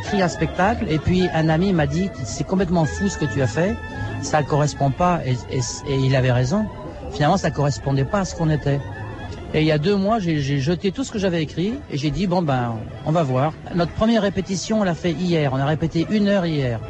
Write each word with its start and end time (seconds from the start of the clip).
écrit 0.00 0.22
un 0.22 0.28
spectacle 0.28 0.86
et 0.88 0.98
puis 0.98 1.28
un 1.34 1.48
ami 1.48 1.72
m'a 1.72 1.86
dit 1.86 2.10
c'est 2.24 2.46
complètement 2.46 2.86
fou 2.86 3.08
ce 3.08 3.18
que 3.18 3.26
tu 3.26 3.42
as 3.42 3.46
fait, 3.46 3.76
ça 4.22 4.40
ne 4.40 4.46
correspond 4.46 4.90
pas 4.90 5.20
et, 5.26 5.36
il 5.88 6.16
avait 6.16 6.32
raison. 6.32 6.66
Finalement, 7.12 7.36
ça 7.36 7.50
correspondait 7.50 8.04
pas 8.04 8.20
à 8.20 8.24
ce 8.24 8.34
qu'on 8.34 8.50
était. 8.50 8.80
Et 9.52 9.60
il 9.60 9.66
y 9.66 9.72
a 9.72 9.78
deux 9.78 9.96
mois, 9.96 10.18
j'ai 10.20 10.40
jeté 10.60 10.92
tout 10.92 11.04
ce 11.04 11.10
que 11.10 11.18
j'avais 11.18 11.42
écrit 11.42 11.74
et 11.90 11.98
j'ai 11.98 12.10
dit 12.10 12.26
bon 12.26 12.40
ben 12.40 12.76
on 13.04 13.12
va 13.12 13.22
voir. 13.22 13.52
Notre 13.74 13.92
première 13.92 14.22
répétition, 14.22 14.80
on 14.80 14.84
l'a 14.84 14.94
fait 14.94 15.12
hier. 15.12 15.52
On 15.52 15.56
a 15.58 15.66
répété 15.66 16.06
une 16.10 16.28
heure 16.28 16.46
hier. 16.46 16.80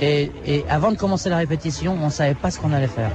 Et, 0.00 0.30
avant 0.68 0.92
de 0.92 0.96
commencer 0.96 1.30
la 1.30 1.38
répétition, 1.38 1.96
on 2.00 2.10
savait 2.10 2.34
pas 2.34 2.50
ce 2.50 2.58
qu'on 2.60 2.72
allait 2.72 2.86
faire. 2.86 3.10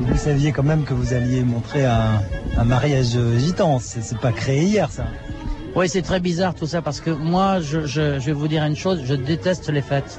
Vous 0.00 0.18
saviez 0.18 0.52
quand 0.52 0.62
même 0.62 0.84
que 0.84 0.92
vous 0.92 1.14
alliez 1.14 1.42
montrer 1.42 1.86
un, 1.86 2.20
un 2.58 2.64
mariage 2.64 3.16
gitan. 3.38 3.78
C'est 3.80 4.18
pas 4.18 4.32
créé 4.32 4.64
hier, 4.64 4.92
ça. 4.92 5.06
Oui, 5.76 5.90
c'est 5.90 6.00
très 6.00 6.20
bizarre 6.20 6.54
tout 6.54 6.66
ça 6.66 6.80
parce 6.80 7.02
que 7.02 7.10
moi, 7.10 7.60
je, 7.60 8.00
vais 8.18 8.32
vous 8.32 8.48
dire 8.48 8.64
une 8.64 8.76
chose, 8.76 9.02
je 9.04 9.14
déteste 9.14 9.68
les 9.68 9.82
fêtes. 9.82 10.18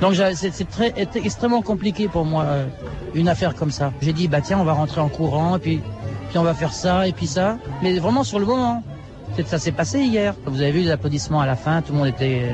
Donc 0.00 0.14
c'est 0.34 1.16
extrêmement 1.16 1.60
compliqué 1.60 2.08
pour 2.08 2.24
moi 2.24 2.44
euh, 2.44 2.66
une 3.14 3.28
affaire 3.28 3.54
comme 3.54 3.70
ça. 3.70 3.92
J'ai 4.00 4.14
dit 4.14 4.26
bah 4.26 4.40
tiens 4.40 4.58
on 4.58 4.64
va 4.64 4.72
rentrer 4.72 5.02
en 5.02 5.08
courant 5.08 5.56
et 5.56 5.58
puis 5.58 5.80
on 6.34 6.42
va 6.42 6.54
faire 6.54 6.72
ça 6.72 7.06
et 7.06 7.12
puis 7.12 7.26
ça. 7.26 7.58
Mais 7.82 7.98
vraiment 7.98 8.24
sur 8.24 8.38
le 8.38 8.46
moment. 8.46 8.82
Ça 9.44 9.58
s'est 9.58 9.72
passé 9.72 10.00
hier. 10.00 10.34
Vous 10.46 10.62
avez 10.62 10.70
vu 10.70 10.80
les 10.80 10.90
applaudissements 10.90 11.40
à 11.40 11.46
la 11.46 11.56
fin, 11.56 11.82
tout 11.82 11.92
le 11.92 11.98
monde 11.98 12.08
était 12.08 12.48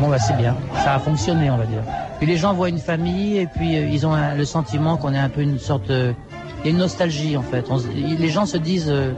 bon 0.00 0.08
bah 0.08 0.18
c'est 0.18 0.36
bien, 0.36 0.56
ça 0.82 0.94
a 0.94 0.98
fonctionné 0.98 1.50
on 1.50 1.56
va 1.56 1.66
dire. 1.66 1.82
Puis 2.18 2.26
les 2.26 2.36
gens 2.36 2.52
voient 2.52 2.68
une 2.68 2.78
famille 2.80 3.38
et 3.38 3.46
puis 3.46 3.76
euh, 3.76 3.86
ils 3.86 4.06
ont 4.06 4.16
le 4.36 4.44
sentiment 4.44 4.96
qu'on 4.96 5.14
est 5.14 5.18
un 5.18 5.28
peu 5.28 5.40
une 5.40 5.58
sorte 5.58 5.90
euh, 5.90 6.12
il 6.60 6.66
y 6.66 6.68
a 6.68 6.70
une 6.72 6.78
nostalgie 6.78 7.36
en 7.36 7.42
fait. 7.42 7.66
les 7.94 8.28
gens 8.28 8.46
se 8.46 8.56
disent, 8.56 8.90
euh, 8.90 9.12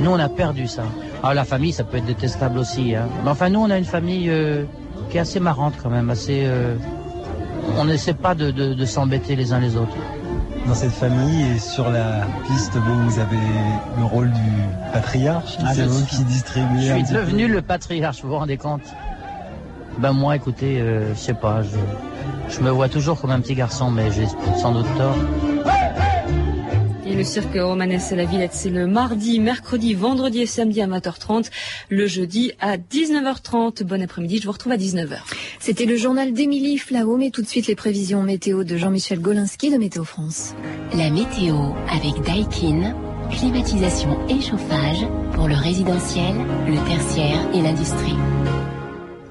nous 0.00 0.10
on 0.10 0.18
a 0.18 0.28
perdu 0.28 0.66
ça. 0.66 0.84
Alors 1.22 1.34
la 1.34 1.44
famille, 1.44 1.72
ça 1.72 1.84
peut 1.84 1.96
être 1.96 2.06
détestable 2.06 2.58
aussi. 2.58 2.94
Hein. 2.94 3.08
Mais 3.24 3.30
enfin 3.30 3.48
nous 3.48 3.60
on 3.60 3.70
a 3.70 3.78
une 3.78 3.84
famille 3.84 4.28
euh, 4.28 4.64
qui 5.10 5.16
est 5.16 5.20
assez 5.20 5.40
marrante 5.40 5.74
quand 5.82 5.90
même, 5.90 6.10
assez. 6.10 6.42
Euh, 6.44 6.74
on 7.78 7.84
n'essaie 7.84 8.14
pas 8.14 8.34
de, 8.34 8.50
de, 8.50 8.84
s'embêter 8.84 9.34
les 9.34 9.52
uns 9.52 9.58
les 9.58 9.76
autres. 9.76 9.96
Dans 10.66 10.74
cette 10.74 10.92
famille 10.92 11.52
et 11.54 11.58
sur 11.58 11.90
la 11.90 12.26
piste, 12.46 12.76
vous 12.76 13.18
avez 13.18 13.36
le 13.98 14.04
rôle 14.04 14.30
du 14.30 14.92
patriarche. 14.92 15.56
Ah, 15.60 15.74
c'est 15.74 15.84
vous 15.84 16.04
qui 16.06 16.22
distribuez. 16.24 16.86
Je 16.86 17.04
suis 17.04 17.14
devenu 17.14 17.48
le 17.48 17.62
patriarche, 17.62 18.22
vous 18.22 18.28
vous 18.28 18.36
rendez 18.36 18.56
compte? 18.56 18.82
Ben 19.98 20.12
moi, 20.12 20.36
écoutez, 20.36 20.78
je 20.78 21.18
sais 21.18 21.34
pas, 21.34 21.62
je, 21.62 22.54
je 22.54 22.60
me 22.60 22.70
vois 22.70 22.88
toujours 22.88 23.20
comme 23.20 23.30
un 23.30 23.40
petit 23.40 23.54
garçon, 23.54 23.90
mais 23.90 24.12
j'ai 24.12 24.26
sans 24.56 24.72
doute 24.72 24.86
tort 24.96 25.16
le 27.16 27.24
cirque 27.24 27.54
romanesque 27.54 28.12
à 28.12 28.16
la 28.16 28.26
Villette, 28.26 28.52
c'est 28.52 28.68
le 28.68 28.86
mardi, 28.86 29.40
mercredi, 29.40 29.94
vendredi 29.94 30.42
et 30.42 30.46
samedi 30.46 30.82
à 30.82 30.86
20h30, 30.86 31.50
le 31.88 32.06
jeudi 32.06 32.52
à 32.60 32.76
19h30. 32.76 33.84
Bon 33.84 34.02
après-midi, 34.02 34.38
je 34.38 34.44
vous 34.44 34.52
retrouve 34.52 34.72
à 34.72 34.76
19h. 34.76 35.16
C'était 35.58 35.86
le 35.86 35.96
journal 35.96 36.34
d'Émilie 36.34 36.76
Flau, 36.76 37.16
mais 37.16 37.30
tout 37.30 37.40
de 37.40 37.46
suite 37.46 37.68
les 37.68 37.74
prévisions 37.74 38.22
météo 38.22 38.64
de 38.64 38.76
Jean-Michel 38.76 39.20
Golinski 39.20 39.70
de 39.70 39.78
Météo 39.78 40.04
France. 40.04 40.54
La 40.94 41.08
météo 41.08 41.56
avec 41.90 42.20
Daikin, 42.22 42.94
climatisation 43.30 44.18
et 44.28 44.42
chauffage 44.42 45.06
pour 45.32 45.48
le 45.48 45.54
résidentiel, 45.54 46.34
le 46.66 46.76
tertiaire 46.86 47.38
et 47.54 47.62
l'industrie. 47.62 48.16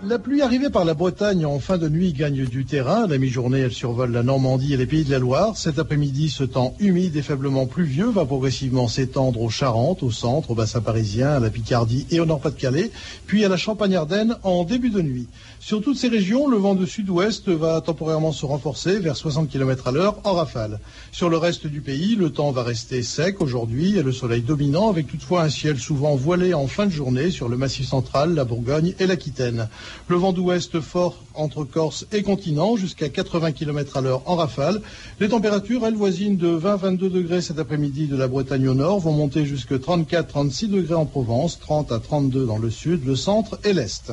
La 0.08 0.20
pluie 0.20 0.44
arrivée 0.44 0.70
par 0.70 0.86
la 0.86 0.94
Bretagne 0.94 1.48
en 1.48 1.60
fin 1.60 1.80
de 1.80 1.90
nuit 1.90 2.14
gagne 2.14 2.46
du 2.46 2.64
terrain. 2.64 3.08
la 3.08 3.18
mi-journée, 3.18 3.62
elle 3.62 3.72
survole 3.72 4.12
la 4.12 4.22
Normandie 4.22 4.76
et 4.76 4.78
les 4.78 4.86
pays 4.86 5.04
de 5.04 5.10
la 5.10 5.18
Loire. 5.18 5.58
Cet 5.58 5.80
après-midi, 5.80 6.30
ce 6.30 6.44
temps 6.44 6.76
humide 6.80 7.16
et 7.16 7.24
faiblement 7.24 7.66
pluvieux 7.66 8.12
va 8.12 8.24
progressivement 8.24 8.88
s'étendre 8.88 9.42
aux 9.42 9.50
Charentes, 9.50 10.04
au 10.04 10.12
centre, 10.12 10.52
au 10.52 10.56
bassin 10.56 10.82
parisien, 10.82 11.30
à 11.30 11.40
la 11.40 11.50
Picardie 11.50 12.06
et 12.12 12.20
au 12.20 12.28
Nord-Pas-de-Calais, 12.28 12.92
puis 13.26 13.44
à 13.46 13.50
la 13.50 13.58
Champagne-Ardenne 13.58 14.38
en 14.44 14.64
début 14.64 14.92
de 14.92 15.02
nuit. 15.02 15.28
Sur 15.60 15.82
toutes 15.82 15.98
ces 15.98 16.10
régions, 16.10 16.48
le 16.48 16.58
vent 16.58 16.76
de 16.76 16.86
sud-ouest 16.86 17.50
va 17.50 17.82
temporairement 17.82 18.32
se 18.32 18.46
renforcer 18.46 19.00
vers 19.00 19.18
60 19.18 19.50
km 19.50 19.88
à 19.88 19.92
l'heure 19.92 20.20
en 20.24 20.34
rafale. 20.34 20.80
Sur 21.12 21.30
le 21.30 21.38
reste 21.38 21.66
du 21.66 21.82
pays, 21.82 22.16
le 22.16 22.30
temps 22.30 22.52
va 22.52 22.62
rester 22.62 23.02
sec 23.02 23.42
aujourd'hui 23.42 23.98
et 23.98 24.04
le 24.04 24.12
soleil 24.12 24.44
dominant 24.44 24.90
avec 24.90 25.08
toutefois 25.08 25.42
un 25.42 25.50
ciel 25.50 25.80
souvent 25.80 26.16
voilé 26.16 26.54
en 26.54 26.68
fin 26.68 26.86
de 26.86 26.92
journée 26.92 27.32
sur 27.32 27.50
le 27.50 27.58
massif 27.58 27.88
central, 27.88 28.36
la 28.36 28.46
Bourgogne 28.46 28.94
et 29.00 29.08
l'Aquitaine. 29.08 29.68
Le 30.08 30.18
vent 30.18 30.34
d'ouest 30.34 30.82
fort 30.82 31.24
entre 31.34 31.64
Corse 31.64 32.06
et 32.12 32.22
continent 32.22 32.76
jusqu'à 32.76 33.10
80 33.10 33.54
km 33.54 33.98
à 33.98 34.02
l'heure 34.02 34.22
en 34.28 34.36
rafale. 34.36 34.80
Les 35.20 35.30
températures, 35.30 35.84
elles 35.84 35.96
voisinent 35.96 36.38
de 36.38 36.48
20-22 36.48 37.10
degrés 37.10 37.42
cet 37.42 37.58
après-midi 37.58 38.06
de 38.06 38.16
la 38.16 38.28
Bretagne 38.28 38.68
au 38.68 38.76
nord, 38.76 39.00
vont 39.00 39.14
monter 39.14 39.46
jusqu'à 39.46 39.78
34-36 39.78 40.70
degrés 40.70 40.94
en 40.94 41.08
Provence, 41.08 41.60
30 41.60 41.92
à 41.92 42.00
32 42.00 42.46
dans 42.46 42.60
le 42.60 42.70
sud, 42.70 43.04
le 43.04 43.16
centre 43.16 43.58
et 43.64 43.74
l'est. 43.74 44.12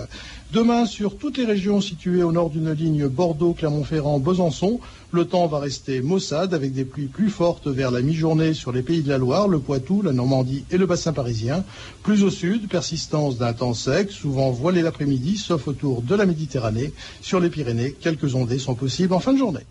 Demain, 0.52 0.84
sur 0.84 1.16
toutes 1.16 1.38
les 1.38 1.46
régions 1.46 1.80
situées 1.80 2.22
au 2.22 2.30
nord 2.30 2.50
d'une 2.50 2.72
ligne 2.72 3.08
Bordeaux, 3.08 3.54
Clermont-Ferrand, 3.54 4.18
Besançon, 4.18 4.80
le 5.10 5.24
temps 5.24 5.46
va 5.46 5.58
rester 5.58 6.02
maussade 6.02 6.52
avec 6.52 6.74
des 6.74 6.84
pluies 6.84 7.06
plus 7.06 7.30
fortes 7.30 7.68
vers 7.68 7.90
la 7.90 8.02
mi-journée 8.02 8.52
sur 8.52 8.70
les 8.70 8.82
pays 8.82 9.00
de 9.00 9.08
la 9.08 9.16
Loire, 9.16 9.48
le 9.48 9.60
Poitou, 9.60 10.02
la 10.02 10.12
Normandie 10.12 10.66
et 10.70 10.76
le 10.76 10.84
bassin 10.84 11.14
parisien. 11.14 11.64
Plus 12.02 12.22
au 12.22 12.28
sud, 12.28 12.68
persistance 12.68 13.38
d'un 13.38 13.54
temps 13.54 13.72
sec, 13.72 14.10
souvent 14.10 14.50
voilé 14.50 14.82
l'après-midi, 14.82 15.38
sauf 15.38 15.68
autour 15.68 16.02
de 16.02 16.14
la 16.14 16.26
Méditerranée. 16.26 16.92
Sur 17.22 17.40
les 17.40 17.48
Pyrénées, 17.48 17.96
quelques 17.98 18.34
ondées 18.34 18.58
sont 18.58 18.74
possibles 18.74 19.14
en 19.14 19.20
fin 19.20 19.32
de 19.32 19.38
journée. 19.38 19.64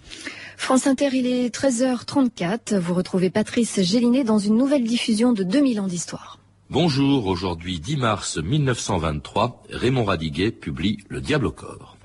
France 0.57 0.87
Inter, 0.87 1.09
il 1.13 1.27
est 1.27 1.55
13h34. 1.55 2.77
Vous 2.79 2.95
retrouvez 2.95 3.29
Patrice 3.29 3.79
Gélinet 3.83 4.23
dans 4.23 4.39
une 4.39 4.57
nouvelle 4.57 4.83
diffusion 4.83 5.31
de 5.31 5.43
2000 5.43 5.79
ans 5.79 5.87
d'histoire. 5.87 6.40
Bonjour, 6.71 7.27
aujourd'hui 7.27 7.81
10 7.81 7.97
mars 7.97 8.37
1923, 8.37 9.63
Raymond 9.71 10.05
Radiguet 10.05 10.51
publie 10.51 10.99
Le 11.09 11.19
Diable 11.19 11.47
au 11.47 11.51
corps. 11.51 11.97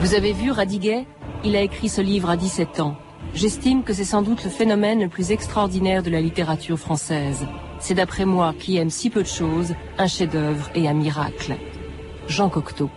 Vous 0.00 0.12
avez 0.12 0.34
vu 0.34 0.50
Radiguet? 0.50 1.06
Il 1.44 1.56
a 1.56 1.62
écrit 1.62 1.88
ce 1.88 2.02
livre 2.02 2.28
à 2.28 2.36
17 2.36 2.80
ans. 2.80 2.98
J'estime 3.32 3.84
que 3.84 3.94
c'est 3.94 4.04
sans 4.04 4.20
doute 4.20 4.44
le 4.44 4.50
phénomène 4.50 5.00
le 5.00 5.08
plus 5.08 5.30
extraordinaire 5.30 6.02
de 6.02 6.10
la 6.10 6.20
littérature 6.20 6.78
française. 6.78 7.46
C'est 7.80 7.94
d'après 7.94 8.26
moi, 8.26 8.52
qui 8.60 8.76
aime 8.76 8.90
si 8.90 9.08
peu 9.08 9.22
de 9.22 9.26
choses, 9.26 9.74
un 9.96 10.06
chef-d'œuvre 10.06 10.68
et 10.74 10.88
un 10.88 10.94
miracle. 10.94 11.56
Jean 12.26 12.50
Cocteau. 12.50 12.90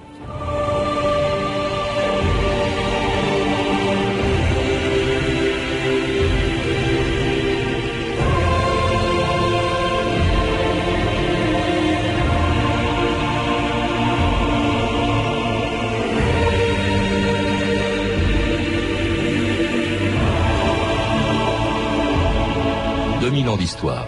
2000 23.75 23.89
ans 23.89 24.01
d'histoire. 24.01 24.07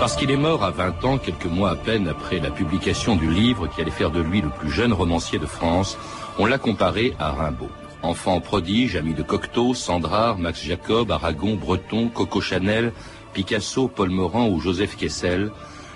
Parce 0.00 0.16
qu'il 0.16 0.30
est 0.30 0.36
mort 0.36 0.64
à 0.64 0.70
20 0.70 1.04
ans, 1.04 1.18
quelques 1.18 1.46
mois 1.46 1.70
à 1.70 1.76
peine 1.76 2.08
après 2.08 2.40
la 2.40 2.50
publication 2.50 3.16
du 3.16 3.30
livre 3.30 3.68
qui 3.68 3.80
allait 3.80 3.90
faire 3.90 4.10
de 4.10 4.20
lui 4.20 4.40
le 4.40 4.50
plus 4.50 4.70
jeune 4.70 4.92
romancier 4.92 5.38
de 5.38 5.46
France, 5.46 5.96
on 6.38 6.46
l'a 6.46 6.58
comparé 6.58 7.14
à 7.18 7.30
Rimbaud. 7.30 7.70
Enfant 8.02 8.40
prodige, 8.40 8.96
ami 8.96 9.14
de 9.14 9.22
Cocteau, 9.22 9.74
Sandrard, 9.74 10.38
Max 10.38 10.64
Jacob, 10.64 11.12
Aragon, 11.12 11.54
Breton, 11.54 12.08
Coco 12.08 12.40
Chanel, 12.40 12.92
Picasso, 13.32 13.86
Paul 13.86 14.10
Morand 14.10 14.48
ou 14.48 14.58
Joseph 14.58 14.96
Kessel, 14.96 15.52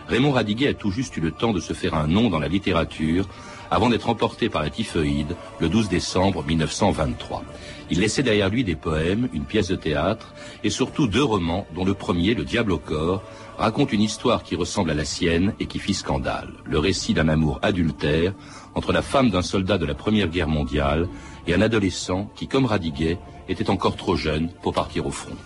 Raymond 0.09 0.33
Radiguet 0.33 0.69
a 0.69 0.75
tout 0.75 0.93
juste 0.93 1.17
eu 1.17 1.21
le 1.21 1.33
temps 1.33 1.53
de 1.53 1.59
se 1.59 1.73
faire 1.73 1.95
un 1.95 2.07
nom 2.07 2.31
dans 2.31 2.39
la 2.39 2.47
littérature 2.47 3.27
avant 3.71 3.89
d'être 3.89 4.09
emporté 4.09 4.49
par 4.49 4.63
la 4.63 4.71
typhoïde 4.71 5.37
le 5.61 5.69
12 5.69 5.89
décembre 5.89 6.45
1923. 6.45 7.45
Il 7.91 8.01
laissait 8.01 8.23
derrière 8.23 8.49
lui 8.49 8.65
des 8.65 8.75
poèmes, 8.75 9.29
une 9.33 9.45
pièce 9.45 9.69
de 9.69 9.77
théâtre 9.77 10.35
et 10.65 10.71
surtout 10.71 11.07
deux 11.07 11.23
romans 11.23 11.67
dont 11.75 11.85
le 11.85 11.95
premier, 11.95 12.35
Le 12.35 12.45
Diable 12.45 12.73
au 12.73 12.79
corps, 12.79 13.23
raconte 13.59 13.93
une 13.93 14.03
histoire 14.03 14.43
qui 14.43 14.57
ressemble 14.57 14.91
à 14.91 14.95
la 14.95 15.05
sienne 15.05 15.55
et 15.61 15.67
qui 15.67 15.79
fit 15.79 15.95
scandale. 15.95 16.51
Le 16.65 16.79
récit 16.79 17.15
d'un 17.15 17.29
amour 17.29 17.59
adultère 17.63 18.35
entre 18.75 18.93
la 18.93 19.03
femme 19.03 19.31
d'un 19.31 19.43
soldat 19.43 19.79
de 19.79 19.87
la 19.87 19.95
Première 19.95 20.29
Guerre 20.29 20.49
mondiale 20.49 21.09
et 21.47 21.55
un 21.55 21.61
adolescent 21.61 22.31
qui, 22.35 22.49
comme 22.49 22.67
Radiguet, 22.67 23.19
était 23.49 23.71
encore 23.71 23.97
trop 23.97 24.17
jeune 24.17 24.51
pour 24.63 24.75
partir 24.75 25.07
au 25.07 25.11
front. 25.11 25.37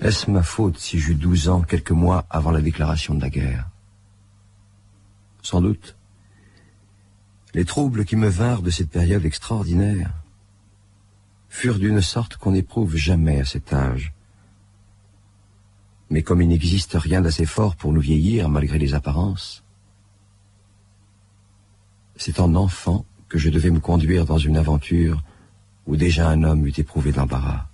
Est-ce 0.00 0.30
ma 0.30 0.42
faute 0.42 0.78
si 0.78 0.98
j'eus 0.98 1.14
12 1.14 1.48
ans 1.48 1.62
quelques 1.62 1.92
mois 1.92 2.24
avant 2.28 2.50
la 2.50 2.60
déclaration 2.60 3.14
de 3.14 3.20
la 3.20 3.30
guerre? 3.30 3.66
Sans 5.42 5.60
doute. 5.60 5.94
Les 7.54 7.64
troubles 7.64 8.04
qui 8.04 8.16
me 8.16 8.28
vinrent 8.28 8.62
de 8.62 8.70
cette 8.70 8.90
période 8.90 9.24
extraordinaire 9.24 10.12
furent 11.48 11.78
d'une 11.78 12.00
sorte 12.00 12.36
qu'on 12.36 12.52
n'éprouve 12.52 12.96
jamais 12.96 13.40
à 13.40 13.44
cet 13.44 13.72
âge. 13.74 14.14
Mais 16.08 16.22
comme 16.22 16.40
il 16.40 16.48
n'existe 16.48 16.94
rien 16.94 17.20
d'assez 17.20 17.44
fort 17.44 17.76
pour 17.76 17.92
nous 17.92 18.00
vieillir 18.00 18.48
malgré 18.48 18.78
les 18.78 18.94
apparences, 18.94 19.62
c'est 22.16 22.40
en 22.40 22.54
enfant 22.54 23.04
que 23.28 23.38
je 23.38 23.50
devais 23.50 23.70
me 23.70 23.80
conduire 23.80 24.24
dans 24.24 24.38
une 24.38 24.56
aventure 24.56 25.22
où 25.86 25.96
déjà 25.96 26.28
un 26.28 26.42
homme 26.42 26.66
eût 26.66 26.72
éprouvé 26.76 27.12
d'embarras. 27.12 27.66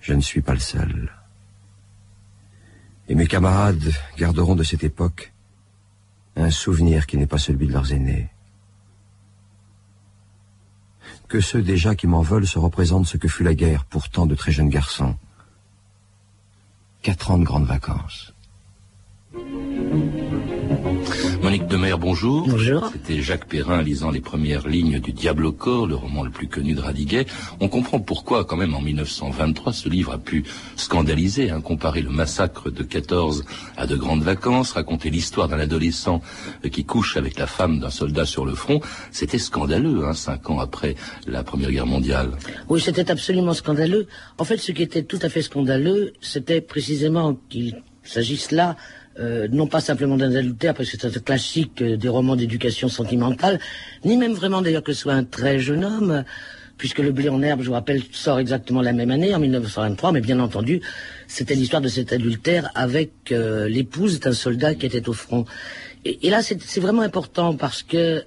Je 0.00 0.12
ne 0.12 0.20
suis 0.20 0.42
pas 0.42 0.54
le 0.54 0.60
seul. 0.60 1.12
Et 3.08 3.14
mes 3.14 3.26
camarades 3.26 3.92
garderont 4.16 4.54
de 4.54 4.62
cette 4.62 4.84
époque 4.84 5.33
un 6.36 6.50
souvenir 6.50 7.06
qui 7.06 7.16
n'est 7.16 7.26
pas 7.26 7.38
celui 7.38 7.66
de 7.66 7.72
leurs 7.72 7.92
aînés. 7.92 8.28
Que 11.28 11.40
ceux 11.40 11.62
déjà 11.62 11.94
qui 11.94 12.06
m'en 12.06 12.22
veulent 12.22 12.46
se 12.46 12.58
représentent 12.58 13.06
ce 13.06 13.16
que 13.16 13.28
fut 13.28 13.44
la 13.44 13.54
guerre 13.54 13.84
pour 13.84 14.08
tant 14.08 14.26
de 14.26 14.34
très 14.34 14.52
jeunes 14.52 14.68
garçons. 14.68 15.16
Quatre 17.02 17.30
ans 17.30 17.38
de 17.38 17.44
grandes 17.44 17.66
vacances. 17.66 18.32
Demer, 21.62 21.94
bonjour. 21.96 22.48
Bonjour. 22.48 22.90
C'était 22.92 23.22
Jacques 23.22 23.46
Perrin 23.46 23.80
lisant 23.80 24.10
les 24.10 24.20
premières 24.20 24.66
lignes 24.66 24.98
du 24.98 25.12
Diable 25.12 25.46
au 25.46 25.52
corps, 25.52 25.86
le 25.86 25.94
roman 25.94 26.24
le 26.24 26.30
plus 26.30 26.48
connu 26.48 26.74
de 26.74 26.80
Radiguet. 26.80 27.26
On 27.60 27.68
comprend 27.68 28.00
pourquoi, 28.00 28.44
quand 28.44 28.56
même, 28.56 28.74
en 28.74 28.80
1923, 28.80 29.72
ce 29.72 29.88
livre 29.88 30.12
a 30.12 30.18
pu 30.18 30.42
scandaliser, 30.74 31.50
hein, 31.50 31.60
comparer 31.60 32.02
le 32.02 32.10
massacre 32.10 32.70
de 32.70 32.82
14 32.82 33.44
à 33.76 33.86
de 33.86 33.94
grandes 33.94 34.24
vacances, 34.24 34.72
raconter 34.72 35.10
l'histoire 35.10 35.46
d'un 35.46 35.60
adolescent 35.60 36.22
qui 36.72 36.84
couche 36.84 37.16
avec 37.16 37.38
la 37.38 37.46
femme 37.46 37.78
d'un 37.78 37.90
soldat 37.90 38.26
sur 38.26 38.44
le 38.44 38.56
front. 38.56 38.80
C'était 39.12 39.38
scandaleux, 39.38 40.04
hein, 40.06 40.14
cinq 40.14 40.50
ans 40.50 40.58
après 40.58 40.96
la 41.28 41.44
Première 41.44 41.70
Guerre 41.70 41.86
mondiale. 41.86 42.32
Oui, 42.68 42.80
c'était 42.80 43.12
absolument 43.12 43.54
scandaleux. 43.54 44.08
En 44.38 44.44
fait, 44.44 44.56
ce 44.56 44.72
qui 44.72 44.82
était 44.82 45.04
tout 45.04 45.20
à 45.22 45.28
fait 45.28 45.42
scandaleux, 45.42 46.14
c'était 46.20 46.60
précisément 46.60 47.38
qu'il 47.48 47.80
s'agisse 48.02 48.50
là 48.50 48.76
euh, 49.20 49.46
non 49.50 49.68
pas 49.68 49.80
simplement 49.80 50.16
d'un 50.16 50.34
adultère, 50.34 50.74
parce 50.74 50.90
que 50.90 50.96
c'est 50.98 51.06
un 51.06 51.20
classique 51.20 51.80
euh, 51.82 51.96
des 51.96 52.08
romans 52.08 52.34
d'éducation 52.34 52.88
sentimentale, 52.88 53.60
ni 54.04 54.16
même 54.16 54.32
vraiment 54.32 54.60
d'ailleurs 54.60 54.82
que 54.82 54.92
ce 54.92 55.02
soit 55.02 55.12
un 55.12 55.24
très 55.24 55.60
jeune 55.60 55.84
homme, 55.84 56.24
puisque 56.78 56.98
Le 56.98 57.12
blé 57.12 57.28
en 57.28 57.40
herbe, 57.40 57.62
je 57.62 57.68
vous 57.68 57.74
rappelle, 57.74 58.02
sort 58.10 58.40
exactement 58.40 58.82
la 58.82 58.92
même 58.92 59.12
année, 59.12 59.32
en 59.32 59.38
1923, 59.38 60.10
mais 60.10 60.20
bien 60.20 60.40
entendu, 60.40 60.80
c'était 61.28 61.54
l'histoire 61.54 61.80
de 61.80 61.86
cet 61.86 62.12
adultère 62.12 62.68
avec 62.74 63.12
euh, 63.30 63.68
l'épouse 63.68 64.18
d'un 64.18 64.32
soldat 64.32 64.74
qui 64.74 64.86
était 64.86 65.08
au 65.08 65.12
front. 65.12 65.44
Et, 66.04 66.28
là, 66.28 66.42
c'est 66.42 66.80
vraiment 66.80 67.02
important 67.02 67.54
parce 67.54 67.82
que 67.82 68.24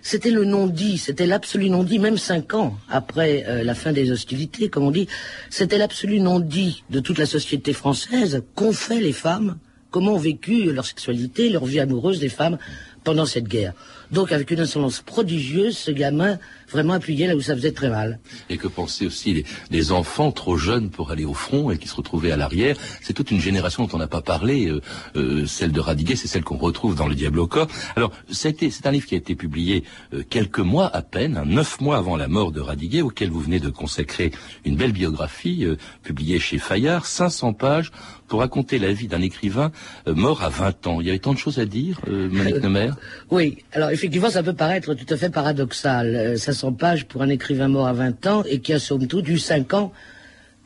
c'était 0.00 0.30
le 0.30 0.44
non-dit, 0.46 0.96
c'était 0.96 1.26
l'absolu 1.26 1.68
non-dit, 1.68 1.98
même 1.98 2.16
cinq 2.16 2.54
ans 2.54 2.78
après 2.88 3.44
la 3.62 3.74
fin 3.74 3.92
des 3.92 4.10
hostilités, 4.10 4.70
comme 4.70 4.84
on 4.84 4.90
dit, 4.90 5.06
c'était 5.50 5.76
l'absolu 5.76 6.20
non-dit 6.20 6.84
de 6.88 7.00
toute 7.00 7.18
la 7.18 7.26
société 7.26 7.74
française 7.74 8.42
qu'ont 8.54 8.72
fait 8.72 9.00
les 9.00 9.12
femmes 9.12 9.58
comment 9.98 10.14
ont 10.14 10.18
vécu 10.18 10.70
leur 10.72 10.86
sexualité, 10.86 11.50
leur 11.50 11.64
vie 11.64 11.80
amoureuse 11.80 12.20
des 12.20 12.28
femmes 12.28 12.56
pendant 13.02 13.26
cette 13.26 13.48
guerre. 13.48 13.72
Donc 14.12 14.30
avec 14.30 14.52
une 14.52 14.60
insolence 14.60 15.00
prodigieuse, 15.00 15.76
ce 15.76 15.90
gamin 15.90 16.38
vraiment 16.70 16.94
appuyé 16.94 17.26
là 17.26 17.36
où 17.36 17.40
ça 17.40 17.54
faisait 17.54 17.72
très 17.72 17.90
mal. 17.90 18.18
Et 18.50 18.56
que 18.56 18.68
pensaient 18.68 19.06
aussi 19.06 19.44
les, 19.70 19.92
enfants 19.92 20.32
trop 20.32 20.58
jeunes 20.58 20.90
pour 20.90 21.10
aller 21.10 21.24
au 21.24 21.32
front 21.32 21.70
et 21.70 21.78
qui 21.78 21.88
se 21.88 21.94
retrouvaient 21.94 22.32
à 22.32 22.36
l'arrière? 22.36 22.76
C'est 23.00 23.14
toute 23.14 23.30
une 23.30 23.40
génération 23.40 23.84
dont 23.84 23.94
on 23.94 23.98
n'a 23.98 24.06
pas 24.06 24.20
parlé. 24.20 24.66
Euh, 24.66 24.80
euh, 25.16 25.46
celle 25.46 25.72
de 25.72 25.80
Radiguet, 25.80 26.16
c'est 26.16 26.28
celle 26.28 26.44
qu'on 26.44 26.58
retrouve 26.58 26.94
dans 26.94 27.06
Le 27.06 27.14
Diable 27.14 27.38
au 27.38 27.46
corps. 27.46 27.68
Alors, 27.96 28.12
c'est 28.30 28.86
un 28.86 28.90
livre 28.90 29.06
qui 29.06 29.14
a 29.14 29.18
été 29.18 29.34
publié 29.34 29.84
euh, 30.12 30.22
quelques 30.28 30.58
mois 30.58 30.94
à 30.94 31.02
peine, 31.02 31.42
neuf 31.46 31.80
mois 31.80 31.96
avant 31.96 32.16
la 32.16 32.28
mort 32.28 32.52
de 32.52 32.60
Radiguet, 32.60 33.00
auquel 33.00 33.30
vous 33.30 33.40
venez 33.40 33.60
de 33.60 33.70
consacrer 33.70 34.30
une 34.64 34.76
belle 34.76 34.92
biographie 34.92 35.66
publiée 36.02 36.38
chez 36.38 36.58
Fayard, 36.58 37.06
500 37.06 37.54
pages 37.54 37.90
pour 38.26 38.40
raconter 38.40 38.78
la 38.78 38.92
vie 38.92 39.08
d'un 39.08 39.22
écrivain 39.22 39.72
mort 40.06 40.42
à 40.42 40.50
20 40.50 40.86
ans. 40.86 41.00
Il 41.00 41.06
y 41.06 41.10
avait 41.10 41.18
tant 41.18 41.32
de 41.32 41.38
choses 41.38 41.58
à 41.58 41.64
dire, 41.64 42.00
Monique 42.06 42.56
Nemer 42.62 42.90
Oui, 43.30 43.58
alors 43.72 43.90
effectivement, 43.90 44.30
ça 44.30 44.42
peut 44.42 44.52
paraître 44.52 44.94
tout 44.94 45.06
à 45.08 45.16
fait 45.16 45.30
paradoxal. 45.30 46.36
500 46.58 46.72
pages 46.72 47.04
pour 47.06 47.22
un 47.22 47.28
écrivain 47.28 47.68
mort 47.68 47.86
à 47.86 47.92
20 47.92 48.26
ans 48.26 48.42
et 48.44 48.58
qui 48.58 48.72
a 48.72 48.80
somme 48.80 49.06
toute 49.06 49.28
eu 49.28 49.38
5 49.38 49.74
ans 49.74 49.92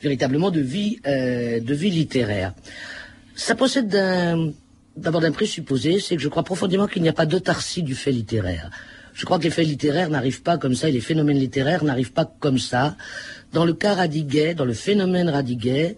véritablement 0.00 0.50
de 0.50 0.60
vie, 0.60 0.98
euh, 1.06 1.60
littéraire. 1.60 2.54
Ça 3.36 3.54
possède 3.54 3.88
d'abord 4.96 5.20
d'un 5.20 5.32
présupposé, 5.32 6.00
c'est 6.00 6.16
que 6.16 6.22
je 6.22 6.28
crois 6.28 6.42
profondément 6.42 6.86
qu'il 6.86 7.02
n'y 7.02 7.08
a 7.08 7.12
pas 7.12 7.26
d'autarcie 7.26 7.82
du 7.82 7.94
fait 7.94 8.10
littéraire. 8.10 8.70
Je 9.14 9.26
crois 9.26 9.38
que 9.38 9.44
les 9.44 9.50
faits 9.50 9.66
littéraires 9.66 10.08
n'arrivent 10.08 10.42
pas 10.42 10.56
comme 10.56 10.74
ça 10.74 10.88
et 10.88 10.92
les 10.92 11.00
phénomènes 11.00 11.38
littéraires 11.38 11.84
n'arrivent 11.84 12.12
pas 12.12 12.24
comme 12.40 12.58
ça. 12.58 12.96
Dans 13.52 13.66
le 13.66 13.74
cas 13.74 13.94
Radiguet, 13.94 14.54
dans 14.54 14.64
le 14.64 14.72
phénomène 14.72 15.28
Radiguet, 15.28 15.96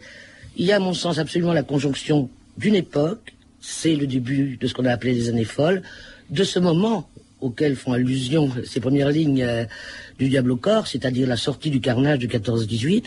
il 0.57 0.67
y 0.67 0.73
a 0.73 0.77
à 0.77 0.81
mon 0.81 0.95
sens 0.95 1.19
absolument 1.19 1.53
la 1.53 1.63
conjonction 1.63 2.29
d'une 2.59 2.75
époque, 2.75 3.35
c'est 3.61 3.95
le 3.95 4.07
début 4.07 4.57
de 4.61 4.67
ce 4.67 4.75
qu'on 4.75 4.85
a 4.85 4.93
appelé 4.93 5.15
les 5.15 5.29
années 5.29 5.45
folles, 5.45 5.83
de 6.31 6.45
ce 6.45 6.59
moment 6.59 7.09
auxquelles 7.45 7.77
font 7.77 7.93
allusion 7.93 8.51
ces 8.65 8.81
premières 8.81 9.11
lignes 9.11 9.43
euh, 9.43 9.65
du 10.19 10.29
Diable 10.29 10.53
au 10.53 10.57
corps, 10.57 10.87
c'est-à-dire 10.87 11.29
la 11.29 11.37
sortie 11.37 11.71
du 11.71 11.81
carnage 11.81 12.19
du 12.19 12.29
14-18, 12.29 13.05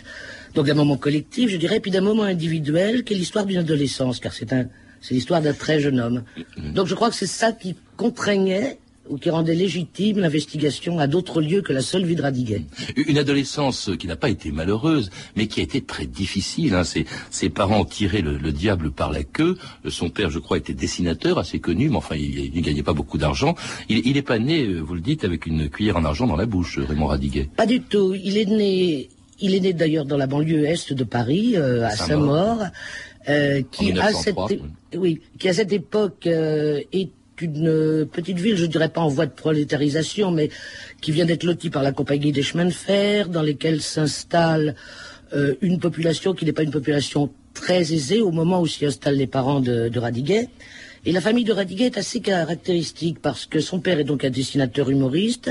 donc 0.54 0.66
d'un 0.66 0.74
moment 0.74 0.96
collectif, 0.96 1.50
je 1.50 1.56
dirais, 1.56 1.80
puis 1.80 1.90
d'un 1.90 2.00
moment 2.00 2.22
individuel, 2.22 3.02
qui 3.02 3.14
est 3.14 3.16
l'histoire 3.16 3.46
d'une 3.46 3.58
adolescence, 3.58 4.20
car 4.20 4.32
c'est 4.32 4.52
un, 4.52 4.66
c'est 5.00 5.14
l'histoire 5.14 5.42
d'un 5.42 5.54
très 5.54 5.80
jeune 5.80 5.98
homme. 5.98 6.22
Mm-hmm. 6.36 6.72
Donc 6.72 6.86
je 6.86 6.94
crois 6.94 7.10
que 7.10 7.16
c'est 7.16 7.26
ça 7.26 7.50
qui 7.52 7.74
contraignait 7.96 8.78
ou 9.08 9.18
qui 9.18 9.30
rendait 9.30 9.54
légitime 9.54 10.18
l'investigation 10.18 10.98
à 10.98 11.06
d'autres 11.06 11.40
lieux 11.40 11.62
que 11.62 11.72
la 11.72 11.82
seule 11.82 12.04
vie 12.04 12.16
de 12.16 12.22
Radiguet. 12.22 12.62
Une 12.96 13.18
adolescence 13.18 13.90
qui 13.98 14.06
n'a 14.06 14.16
pas 14.16 14.28
été 14.28 14.50
malheureuse, 14.50 15.10
mais 15.36 15.46
qui 15.46 15.60
a 15.60 15.62
été 15.62 15.80
très 15.80 16.06
difficile. 16.06 16.74
Hein. 16.74 16.82
Ses, 16.84 17.48
parents 17.48 17.84
tiraient 17.84 18.22
le, 18.22 18.52
diable 18.52 18.90
par 18.90 19.12
la 19.12 19.24
queue. 19.24 19.56
Son 19.88 20.10
père, 20.10 20.30
je 20.30 20.38
crois, 20.38 20.58
était 20.58 20.74
dessinateur, 20.74 21.38
assez 21.38 21.58
connu, 21.58 21.88
mais 21.88 21.96
enfin, 21.96 22.16
il, 22.16 22.52
ne 22.54 22.60
gagnait 22.60 22.82
pas 22.82 22.92
beaucoup 22.92 23.18
d'argent. 23.18 23.54
Il, 23.88 24.12
n'est 24.12 24.22
pas 24.22 24.38
né, 24.38 24.66
vous 24.66 24.94
le 24.94 25.00
dites, 25.00 25.24
avec 25.24 25.46
une 25.46 25.68
cuillère 25.68 25.96
en 25.96 26.04
argent 26.04 26.26
dans 26.26 26.36
la 26.36 26.46
bouche, 26.46 26.78
Raymond 26.78 27.06
Radiguet. 27.06 27.48
Pas 27.56 27.66
du 27.66 27.80
tout. 27.80 28.14
Il 28.14 28.36
est 28.36 28.46
né, 28.46 29.08
il 29.40 29.54
est 29.54 29.60
né 29.60 29.72
d'ailleurs 29.72 30.04
dans 30.04 30.16
la 30.16 30.26
banlieue 30.26 30.64
est 30.66 30.92
de 30.92 31.04
Paris, 31.04 31.54
euh, 31.56 31.86
à 31.86 31.90
Saint-Maur. 31.90 32.64
Euh, 33.28 33.62
qui, 33.70 33.92
à 33.98 34.12
cette, 34.12 34.36
oui, 34.94 35.20
qui 35.38 35.50
à 35.50 35.52
cette 35.52 35.72
époque 35.72 36.26
euh, 36.26 36.80
est 36.92 37.10
une 37.40 38.06
petite 38.10 38.38
ville, 38.38 38.56
je 38.56 38.66
dirais 38.66 38.88
pas 38.88 39.00
en 39.00 39.08
voie 39.08 39.26
de 39.26 39.32
prolétarisation, 39.32 40.30
mais 40.30 40.50
qui 41.00 41.12
vient 41.12 41.24
d'être 41.24 41.44
lotie 41.44 41.70
par 41.70 41.82
la 41.82 41.92
compagnie 41.92 42.32
des 42.32 42.42
chemins 42.42 42.64
de 42.64 42.70
fer, 42.70 43.28
dans 43.28 43.42
lesquels 43.42 43.80
s'installe 43.80 44.74
euh, 45.34 45.54
une 45.60 45.78
population 45.78 46.34
qui 46.34 46.44
n'est 46.44 46.52
pas 46.52 46.62
une 46.62 46.70
population 46.70 47.30
très 47.54 47.92
aisée 47.92 48.20
au 48.20 48.30
moment 48.30 48.60
où 48.60 48.66
s'y 48.66 48.86
installent 48.86 49.16
les 49.16 49.26
parents 49.26 49.60
de, 49.60 49.88
de 49.88 49.98
Radiguet. 49.98 50.48
Et 51.04 51.12
la 51.12 51.20
famille 51.20 51.44
de 51.44 51.52
Radiguet 51.52 51.86
est 51.86 51.98
assez 51.98 52.20
caractéristique 52.20 53.20
parce 53.20 53.46
que 53.46 53.60
son 53.60 53.80
père 53.80 53.98
est 53.98 54.04
donc 54.04 54.24
un 54.24 54.30
dessinateur 54.30 54.90
humoriste. 54.90 55.50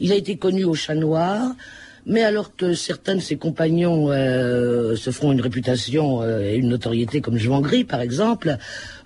Il 0.00 0.12
a 0.12 0.16
été 0.16 0.36
connu 0.36 0.64
au 0.64 0.74
Chat 0.74 0.94
Noir. 0.94 1.54
Mais 2.04 2.22
alors 2.24 2.56
que 2.56 2.74
certains 2.74 3.14
de 3.14 3.20
ses 3.20 3.36
compagnons 3.36 4.10
euh, 4.10 4.96
se 4.96 5.10
feront 5.10 5.30
une 5.30 5.40
réputation 5.40 6.20
euh, 6.22 6.40
et 6.40 6.56
une 6.56 6.68
notoriété 6.68 7.20
comme 7.20 7.38
Jean 7.38 7.60
Gris, 7.60 7.84
par 7.84 8.00
exemple, 8.00 8.56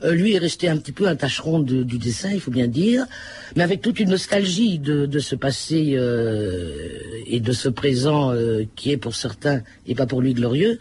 euh, 0.02 0.12
lui 0.12 0.32
est 0.32 0.38
resté 0.38 0.68
un 0.68 0.78
petit 0.78 0.92
peu 0.92 1.06
un 1.06 1.14
tâcheron 1.14 1.60
du 1.60 1.98
dessin, 1.98 2.30
il 2.32 2.40
faut 2.40 2.50
bien 2.50 2.68
dire, 2.68 3.04
mais 3.54 3.62
avec 3.62 3.82
toute 3.82 4.00
une 4.00 4.08
nostalgie 4.10 4.78
de, 4.78 5.18
ce 5.18 5.36
passé 5.36 5.98
et 7.26 7.40
de 7.40 7.52
ce 7.52 7.68
présent 7.68 8.32
qui 8.74 8.92
est 8.92 8.96
pour 8.96 9.14
certains 9.14 9.62
et 9.86 9.94
pas 9.94 10.06
pour 10.06 10.20
lui 10.20 10.34
glorieux. 10.34 10.78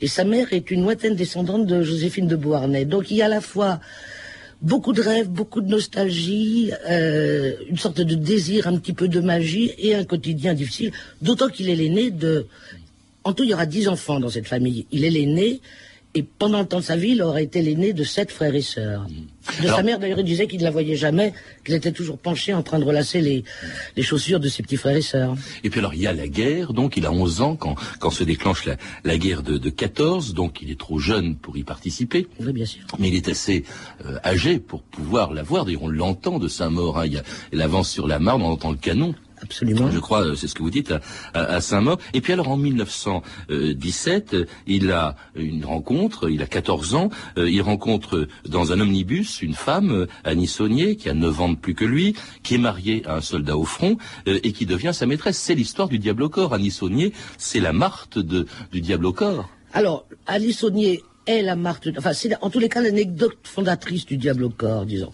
Et 0.00 0.06
sa 0.06 0.24
mère 0.24 0.52
est 0.52 0.70
une 0.70 0.82
lointaine 0.82 1.16
descendante 1.16 1.66
de 1.66 1.82
Joséphine 1.82 2.28
de 2.28 2.36
Beauharnais. 2.36 2.84
Donc 2.84 3.10
il 3.10 3.18
y 3.18 3.22
a 3.22 3.26
à 3.26 3.28
la 3.28 3.40
fois 3.40 3.80
beaucoup 4.62 4.92
de 4.92 5.02
rêves, 5.02 5.28
beaucoup 5.28 5.60
de 5.60 5.68
nostalgie, 5.68 6.72
euh, 6.88 7.54
une 7.68 7.76
sorte 7.76 8.00
de 8.00 8.14
désir, 8.14 8.66
un 8.66 8.78
petit 8.78 8.92
peu 8.92 9.08
de 9.08 9.20
magie 9.20 9.72
et 9.78 9.94
un 9.94 10.04
quotidien 10.04 10.54
difficile. 10.54 10.92
D'autant 11.22 11.48
qu'il 11.48 11.68
est 11.68 11.76
l'aîné 11.76 12.10
de. 12.10 12.46
En 13.24 13.32
tout, 13.32 13.44
il 13.44 13.50
y 13.50 13.54
aura 13.54 13.66
dix 13.66 13.88
enfants 13.88 14.20
dans 14.20 14.30
cette 14.30 14.46
famille. 14.46 14.86
Il 14.90 15.04
est 15.04 15.10
l'aîné 15.10 15.60
et 16.18 16.24
pendant 16.24 16.58
le 16.58 16.66
temps 16.66 16.80
de 16.80 16.84
sa 16.84 16.96
vie, 16.96 17.10
il 17.10 17.22
aurait 17.22 17.44
été 17.44 17.62
l'aîné 17.62 17.92
de 17.92 18.02
sept 18.02 18.32
frères 18.32 18.56
et 18.56 18.60
sœurs. 18.60 19.06
De 19.62 19.68
sa 19.68 19.84
mère, 19.84 20.00
d'ailleurs, 20.00 20.18
il 20.18 20.24
disait 20.24 20.48
qu'il 20.48 20.58
ne 20.58 20.64
la 20.64 20.72
voyait 20.72 20.96
jamais, 20.96 21.32
qu'il 21.64 21.76
était 21.76 21.92
toujours 21.92 22.18
penché 22.18 22.52
en 22.52 22.64
train 22.64 22.80
de 22.80 22.84
relasser 22.84 23.20
les, 23.20 23.44
les, 23.96 24.02
chaussures 24.02 24.40
de 24.40 24.48
ses 24.48 24.64
petits 24.64 24.76
frères 24.76 24.96
et 24.96 25.00
sœurs. 25.00 25.36
Et 25.62 25.70
puis 25.70 25.78
alors, 25.78 25.94
il 25.94 26.00
y 26.00 26.08
a 26.08 26.12
la 26.12 26.26
guerre, 26.26 26.72
donc 26.72 26.96
il 26.96 27.06
a 27.06 27.12
11 27.12 27.40
ans 27.42 27.54
quand, 27.54 27.76
quand 28.00 28.10
se 28.10 28.24
déclenche 28.24 28.66
la, 28.66 28.76
la 29.04 29.16
guerre 29.16 29.44
de, 29.44 29.58
de 29.58 29.70
14, 29.70 30.34
donc 30.34 30.60
il 30.60 30.72
est 30.72 30.78
trop 30.78 30.98
jeune 30.98 31.36
pour 31.36 31.56
y 31.56 31.62
participer. 31.62 32.26
Oui, 32.40 32.52
bien 32.52 32.66
sûr. 32.66 32.82
Mais 32.98 33.10
il 33.10 33.14
est 33.14 33.28
assez 33.28 33.62
euh, 34.04 34.18
âgé 34.24 34.58
pour 34.58 34.82
pouvoir 34.82 35.32
la 35.32 35.44
voir. 35.44 35.66
D'ailleurs, 35.66 35.84
on 35.84 35.88
l'entend 35.88 36.40
de 36.40 36.48
Saint-Maur. 36.48 36.98
Hein. 36.98 37.06
Il, 37.06 37.22
il 37.52 37.62
avance 37.62 37.88
sur 37.88 38.08
la 38.08 38.18
Marne, 38.18 38.42
on 38.42 38.50
entend 38.50 38.72
le 38.72 38.76
canon. 38.76 39.14
Absolument. 39.42 39.90
Je 39.90 39.98
crois, 39.98 40.26
euh, 40.26 40.34
c'est 40.34 40.48
ce 40.48 40.54
que 40.54 40.62
vous 40.62 40.70
dites 40.70 40.92
à, 41.34 41.60
Saint-Maur. 41.60 41.98
Et 42.14 42.20
puis 42.20 42.32
alors 42.32 42.48
en 42.48 42.56
1917, 42.56 44.36
il 44.66 44.90
a 44.90 45.16
une 45.34 45.64
rencontre, 45.64 46.30
il 46.30 46.42
a 46.42 46.46
14 46.46 46.94
ans, 46.94 47.10
euh, 47.36 47.50
il 47.50 47.62
rencontre 47.62 48.28
dans 48.46 48.72
un 48.72 48.80
omnibus 48.80 49.42
une 49.42 49.54
femme, 49.54 50.06
Annie 50.24 50.46
Saunier, 50.46 50.96
qui 50.96 51.08
a 51.08 51.14
9 51.14 51.40
ans 51.40 51.48
de 51.50 51.56
plus 51.56 51.74
que 51.74 51.84
lui, 51.84 52.14
qui 52.42 52.54
est 52.54 52.58
mariée 52.58 53.02
à 53.06 53.16
un 53.16 53.20
soldat 53.20 53.56
au 53.56 53.64
front 53.64 53.96
euh, 54.26 54.40
et 54.42 54.52
qui 54.52 54.66
devient 54.66 54.92
sa 54.92 55.06
maîtresse. 55.06 55.38
C'est 55.38 55.54
l'histoire 55.54 55.88
du 55.88 55.98
diable 55.98 56.22
au 56.22 56.28
corps. 56.28 56.54
Annie 56.54 56.70
Saunier, 56.70 57.12
c'est 57.36 57.60
la 57.60 57.72
Marthe 57.72 58.18
de, 58.18 58.46
du 58.72 58.80
diable 58.80 59.06
au 59.06 59.12
corps. 59.12 59.48
Alors, 59.72 60.06
Annie 60.26 60.52
Saunier 60.52 61.02
est 61.26 61.42
la 61.42 61.56
Marthe, 61.56 61.88
enfin 61.98 62.14
c'est 62.14 62.34
en 62.40 62.48
tous 62.48 62.58
les 62.58 62.70
cas 62.70 62.80
l'anecdote 62.80 63.36
fondatrice 63.42 64.06
du 64.06 64.16
diable 64.16 64.44
au 64.44 64.50
corps, 64.50 64.86
disons. 64.86 65.12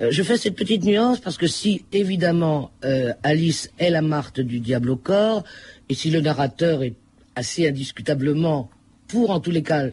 Euh, 0.00 0.10
je 0.10 0.22
fais 0.22 0.38
cette 0.38 0.56
petite 0.56 0.84
nuance 0.84 1.20
parce 1.20 1.36
que 1.36 1.46
si, 1.46 1.84
évidemment, 1.92 2.70
euh, 2.84 3.12
Alice 3.22 3.70
est 3.78 3.90
la 3.90 4.02
Marthe 4.02 4.40
du 4.40 4.60
diable 4.60 4.90
au 4.90 4.96
corps, 4.96 5.44
et 5.88 5.94
si 5.94 6.10
le 6.10 6.20
narrateur 6.20 6.82
est 6.82 6.94
assez 7.36 7.68
indiscutablement 7.68 8.70
pour 9.08 9.30
en 9.30 9.40
tous 9.40 9.50
les 9.50 9.62
cas 9.62 9.88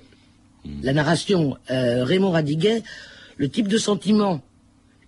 la 0.82 0.94
narration 0.94 1.58
euh, 1.72 2.04
Raymond 2.04 2.32
Radiguet, 2.32 2.84
le 3.38 3.50
type 3.50 3.68
de 3.68 3.78
sentiment 3.78 4.42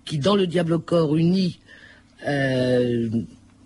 qui 0.05 0.17
dans 0.17 0.36
le 0.36 0.48
Diable 0.48 0.74
au 0.74 0.79
corps 0.79 1.15
unit 1.15 1.60
euh, 2.27 3.10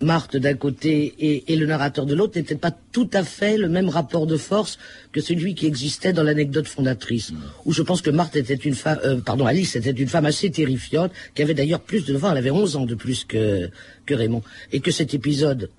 Marthe 0.02 0.36
d'un 0.36 0.54
côté 0.54 1.14
et, 1.48 1.56
le 1.56 1.66
narrateur 1.66 2.04
de 2.04 2.14
l'autre 2.14 2.38
n'était 2.38 2.56
pas 2.56 2.70
tout 2.92 3.08
à 3.12 3.24
fait 3.24 3.56
le 3.56 3.68
même 3.68 3.88
rapport 3.88 4.26
de 4.26 4.36
force 4.36 4.78
que 5.12 5.20
celui 5.20 5.54
qui 5.54 5.66
existait 5.66 6.12
dans 6.12 6.22
l'anecdote 6.22 6.68
fondatrice, 6.68 7.32
où 7.64 7.72
je 7.72 7.82
pense 7.82 8.02
que 8.02 8.10
Marthe 8.10 8.36
était 8.36 8.54
une 8.54 8.74
femme, 8.74 8.98
euh, 9.04 9.20
pardon, 9.20 9.46
Alice 9.46 9.74
était 9.76 9.90
une 9.90 10.08
femme 10.08 10.26
assez 10.26 10.50
terrifiante, 10.50 11.12
qui 11.34 11.42
avait 11.42 11.54
d'ailleurs 11.54 11.80
plus 11.80 12.04
de, 12.04 12.14
enfin, 12.14 12.32
elle 12.32 12.38
avait 12.38 12.50
11 12.50 12.76
ans 12.76 12.86
de 12.86 12.94
plus 12.94 13.24
que, 13.24 13.70
que 14.04 14.14
Raymond, 14.14 14.42
et 14.72 14.80
que 14.80 14.90
cet 14.90 15.14
épisode 15.14 15.70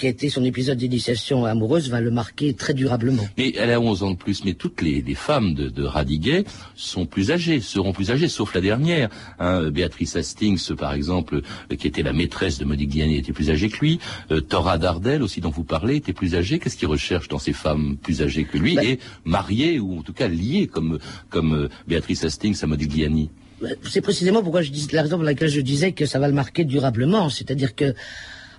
qui 0.00 0.06
a 0.06 0.08
été 0.08 0.30
son 0.30 0.42
épisode 0.44 0.78
d'initiation 0.78 1.44
amoureuse, 1.44 1.90
va 1.90 2.00
le 2.00 2.10
marquer 2.10 2.54
très 2.54 2.72
durablement. 2.72 3.22
Mais 3.36 3.52
elle 3.54 3.70
a 3.70 3.78
11 3.78 4.02
ans 4.02 4.10
de 4.12 4.16
plus, 4.16 4.46
mais 4.46 4.54
toutes 4.54 4.80
les, 4.80 5.02
femmes 5.14 5.52
de, 5.52 5.68
de, 5.68 5.84
Radiguet 5.84 6.44
sont 6.74 7.04
plus 7.04 7.30
âgées, 7.30 7.60
seront 7.60 7.92
plus 7.92 8.10
âgées, 8.10 8.28
sauf 8.28 8.54
la 8.54 8.62
dernière. 8.62 9.10
Hein, 9.38 9.70
Béatrice 9.70 10.16
Hastings, 10.16 10.74
par 10.74 10.94
exemple, 10.94 11.42
euh, 11.70 11.76
qui 11.76 11.86
était 11.86 12.02
la 12.02 12.14
maîtresse 12.14 12.58
de 12.58 12.64
Modigliani, 12.64 13.18
était 13.18 13.34
plus 13.34 13.50
âgée 13.50 13.68
que 13.68 13.78
lui. 13.80 14.00
Euh, 14.30 14.40
Thora 14.40 14.78
Dardel, 14.78 15.22
aussi 15.22 15.42
dont 15.42 15.50
vous 15.50 15.64
parlez, 15.64 15.96
était 15.96 16.14
plus 16.14 16.34
âgée. 16.34 16.58
Qu'est-ce 16.58 16.78
qu'il 16.78 16.88
recherche 16.88 17.28
dans 17.28 17.38
ces 17.38 17.52
femmes 17.52 17.98
plus 18.02 18.22
âgées 18.22 18.44
que 18.44 18.56
lui, 18.56 18.76
ben 18.76 18.84
et 18.86 18.98
mariées, 19.26 19.78
ou 19.80 19.98
en 19.98 20.02
tout 20.02 20.14
cas 20.14 20.28
liées, 20.28 20.66
comme, 20.66 20.98
comme 21.28 21.52
euh, 21.52 21.68
Béatrice 21.86 22.24
Hastings 22.24 22.58
à 22.62 22.66
Modigliani 22.66 23.28
ben, 23.60 23.76
c'est 23.86 24.00
précisément 24.00 24.42
pourquoi 24.42 24.62
je 24.62 24.70
dis 24.70 24.88
la 24.92 25.02
raison 25.02 25.16
pour 25.16 25.24
laquelle 25.24 25.50
je 25.50 25.60
disais 25.60 25.92
que 25.92 26.06
ça 26.06 26.18
va 26.18 26.26
le 26.28 26.32
marquer 26.32 26.64
durablement, 26.64 27.28
c'est-à-dire 27.28 27.74
que 27.74 27.94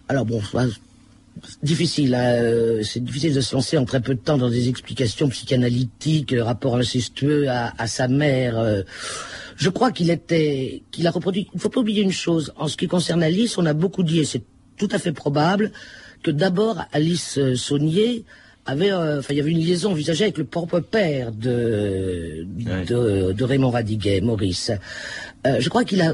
alors 0.07 0.25
bon, 0.25 0.39
difficile. 1.63 2.15
Hein, 2.15 2.81
c'est 2.83 3.03
difficile 3.03 3.33
de 3.33 3.41
se 3.41 3.55
lancer 3.55 3.77
en 3.77 3.85
très 3.85 4.01
peu 4.01 4.15
de 4.15 4.19
temps 4.19 4.38
dans 4.38 4.50
des 4.50 4.69
explications 4.69 5.29
psychanalytiques, 5.29 6.33
euh, 6.33 6.43
rapport 6.43 6.75
incestueux 6.75 7.50
à, 7.50 7.73
à 7.77 7.88
sa 7.88 8.07
mère. 8.07 8.57
Euh. 8.57 8.83
Je 9.57 9.69
crois 9.69 9.91
qu'il 9.91 10.09
était, 10.09 10.83
qu'il 10.91 11.07
a 11.07 11.11
reproduit. 11.11 11.47
Il 11.53 11.57
ne 11.57 11.61
faut 11.61 11.69
pas 11.69 11.81
oublier 11.81 12.01
une 12.01 12.11
chose. 12.11 12.53
En 12.57 12.67
ce 12.67 12.77
qui 12.77 12.88
concerne 12.88 13.21
Alice, 13.23 13.57
on 13.57 13.65
a 13.65 13.73
beaucoup 13.73 14.03
dit, 14.03 14.19
et 14.19 14.25
c'est 14.25 14.43
tout 14.77 14.89
à 14.91 15.00
fait 15.00 15.11
probable, 15.11 15.71
que 16.23 16.31
d'abord 16.31 16.83
Alice 16.91 17.38
euh, 17.38 17.55
Saunier 17.55 18.25
avait, 18.65 18.93
enfin, 18.93 19.33
il 19.33 19.38
y 19.38 19.39
avait 19.39 19.51
une 19.51 19.59
liaison 19.59 19.91
envisagée 19.91 20.25
avec 20.25 20.38
le 20.38 20.43
propre 20.43 20.79
père 20.79 21.31
de, 21.31 22.45
de, 22.45 23.31
de, 23.31 23.43
Raymond 23.43 23.71
Radiguet, 23.71 24.21
Maurice. 24.21 24.71
je 25.43 25.67
crois 25.67 25.83
qu'il 25.83 26.00
a 26.03 26.13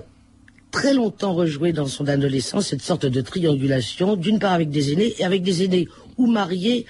très 0.72 0.94
longtemps 0.94 1.34
rejoué 1.34 1.74
dans 1.74 1.88
son 1.88 2.08
adolescence 2.08 2.68
cette 2.68 2.82
sorte 2.82 3.06
de 3.06 3.22
triangulation, 3.22 4.16
d'une 4.16 4.40
part 4.40 4.54
avec 4.54 4.70
des 4.70 4.94
aînés 4.94 5.14
et 5.20 5.26
avec 5.26 5.44
des 5.44 5.64
aînés 5.64 5.88
ou 6.18 6.28
mariés, 6.28 6.86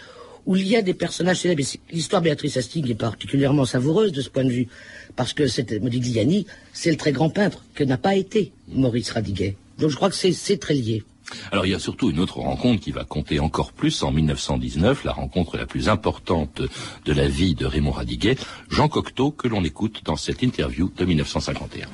où 0.45 0.55
il 0.55 0.67
y 0.67 0.75
a 0.75 0.81
des 0.81 0.93
personnages 0.93 1.39
célèbres. 1.39 1.63
L'histoire 1.91 2.21
Béatrice 2.21 2.57
Hastings 2.57 2.89
est 2.89 2.95
particulièrement 2.95 3.65
savoureuse 3.65 4.11
de 4.11 4.21
ce 4.21 4.29
point 4.29 4.45
de 4.45 4.51
vue, 4.51 4.67
parce 5.15 5.33
que 5.33 5.43
Modigliani, 5.79 6.45
c'est 6.73 6.91
le 6.91 6.97
très 6.97 7.11
grand 7.11 7.29
peintre 7.29 7.63
que 7.75 7.83
n'a 7.83 7.97
pas 7.97 8.15
été 8.15 8.53
Maurice 8.69 9.11
Radiguet. 9.11 9.57
Donc 9.77 9.89
je 9.89 9.95
crois 9.95 10.09
que 10.09 10.15
c'est 10.15 10.57
très 10.57 10.73
lié. 10.73 11.03
Alors 11.51 11.65
il 11.65 11.71
y 11.71 11.75
a 11.75 11.79
surtout 11.79 12.09
une 12.09 12.19
autre 12.19 12.37
rencontre 12.37 12.81
qui 12.81 12.91
va 12.91 13.03
compter 13.03 13.39
encore 13.41 13.73
plus 13.73 14.01
en 14.03 14.11
1919, 14.11 15.03
la 15.03 15.11
rencontre 15.11 15.57
la 15.57 15.65
plus 15.65 15.89
importante 15.89 16.61
de 17.05 17.13
la 17.13 17.27
vie 17.27 17.53
de 17.53 17.65
Raymond 17.65 17.91
Radiguet, 17.91 18.37
Jean 18.69 18.87
Cocteau, 18.87 19.31
que 19.31 19.49
l'on 19.49 19.65
écoute 19.65 20.01
dans 20.05 20.15
cette 20.15 20.41
interview 20.41 20.89
de 20.95 21.03
1951. 21.03 21.87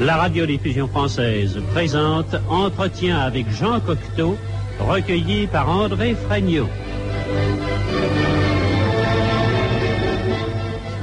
La 0.00 0.16
radiodiffusion 0.16 0.88
française 0.88 1.58
présente 1.72 2.34
Entretien 2.48 3.18
avec 3.18 3.50
Jean 3.50 3.80
Cocteau, 3.80 4.34
recueilli 4.78 5.46
par 5.46 5.68
André 5.68 6.14
Fregnaud. 6.14 6.70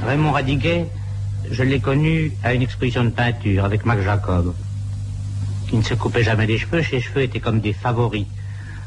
Raymond 0.04 0.32
Radiguet, 0.32 0.88
je 1.48 1.62
l'ai 1.62 1.78
connu 1.78 2.32
à 2.42 2.54
une 2.54 2.62
exposition 2.62 3.04
de 3.04 3.10
peinture 3.10 3.64
avec 3.64 3.86
Mac 3.86 4.00
Jacob. 4.02 4.52
Il 5.72 5.78
ne 5.78 5.84
se 5.84 5.94
coupait 5.94 6.24
jamais 6.24 6.48
les 6.48 6.58
cheveux, 6.58 6.82
ses 6.82 7.00
cheveux 7.00 7.22
étaient 7.22 7.38
comme 7.38 7.60
des 7.60 7.74
favoris 7.74 8.26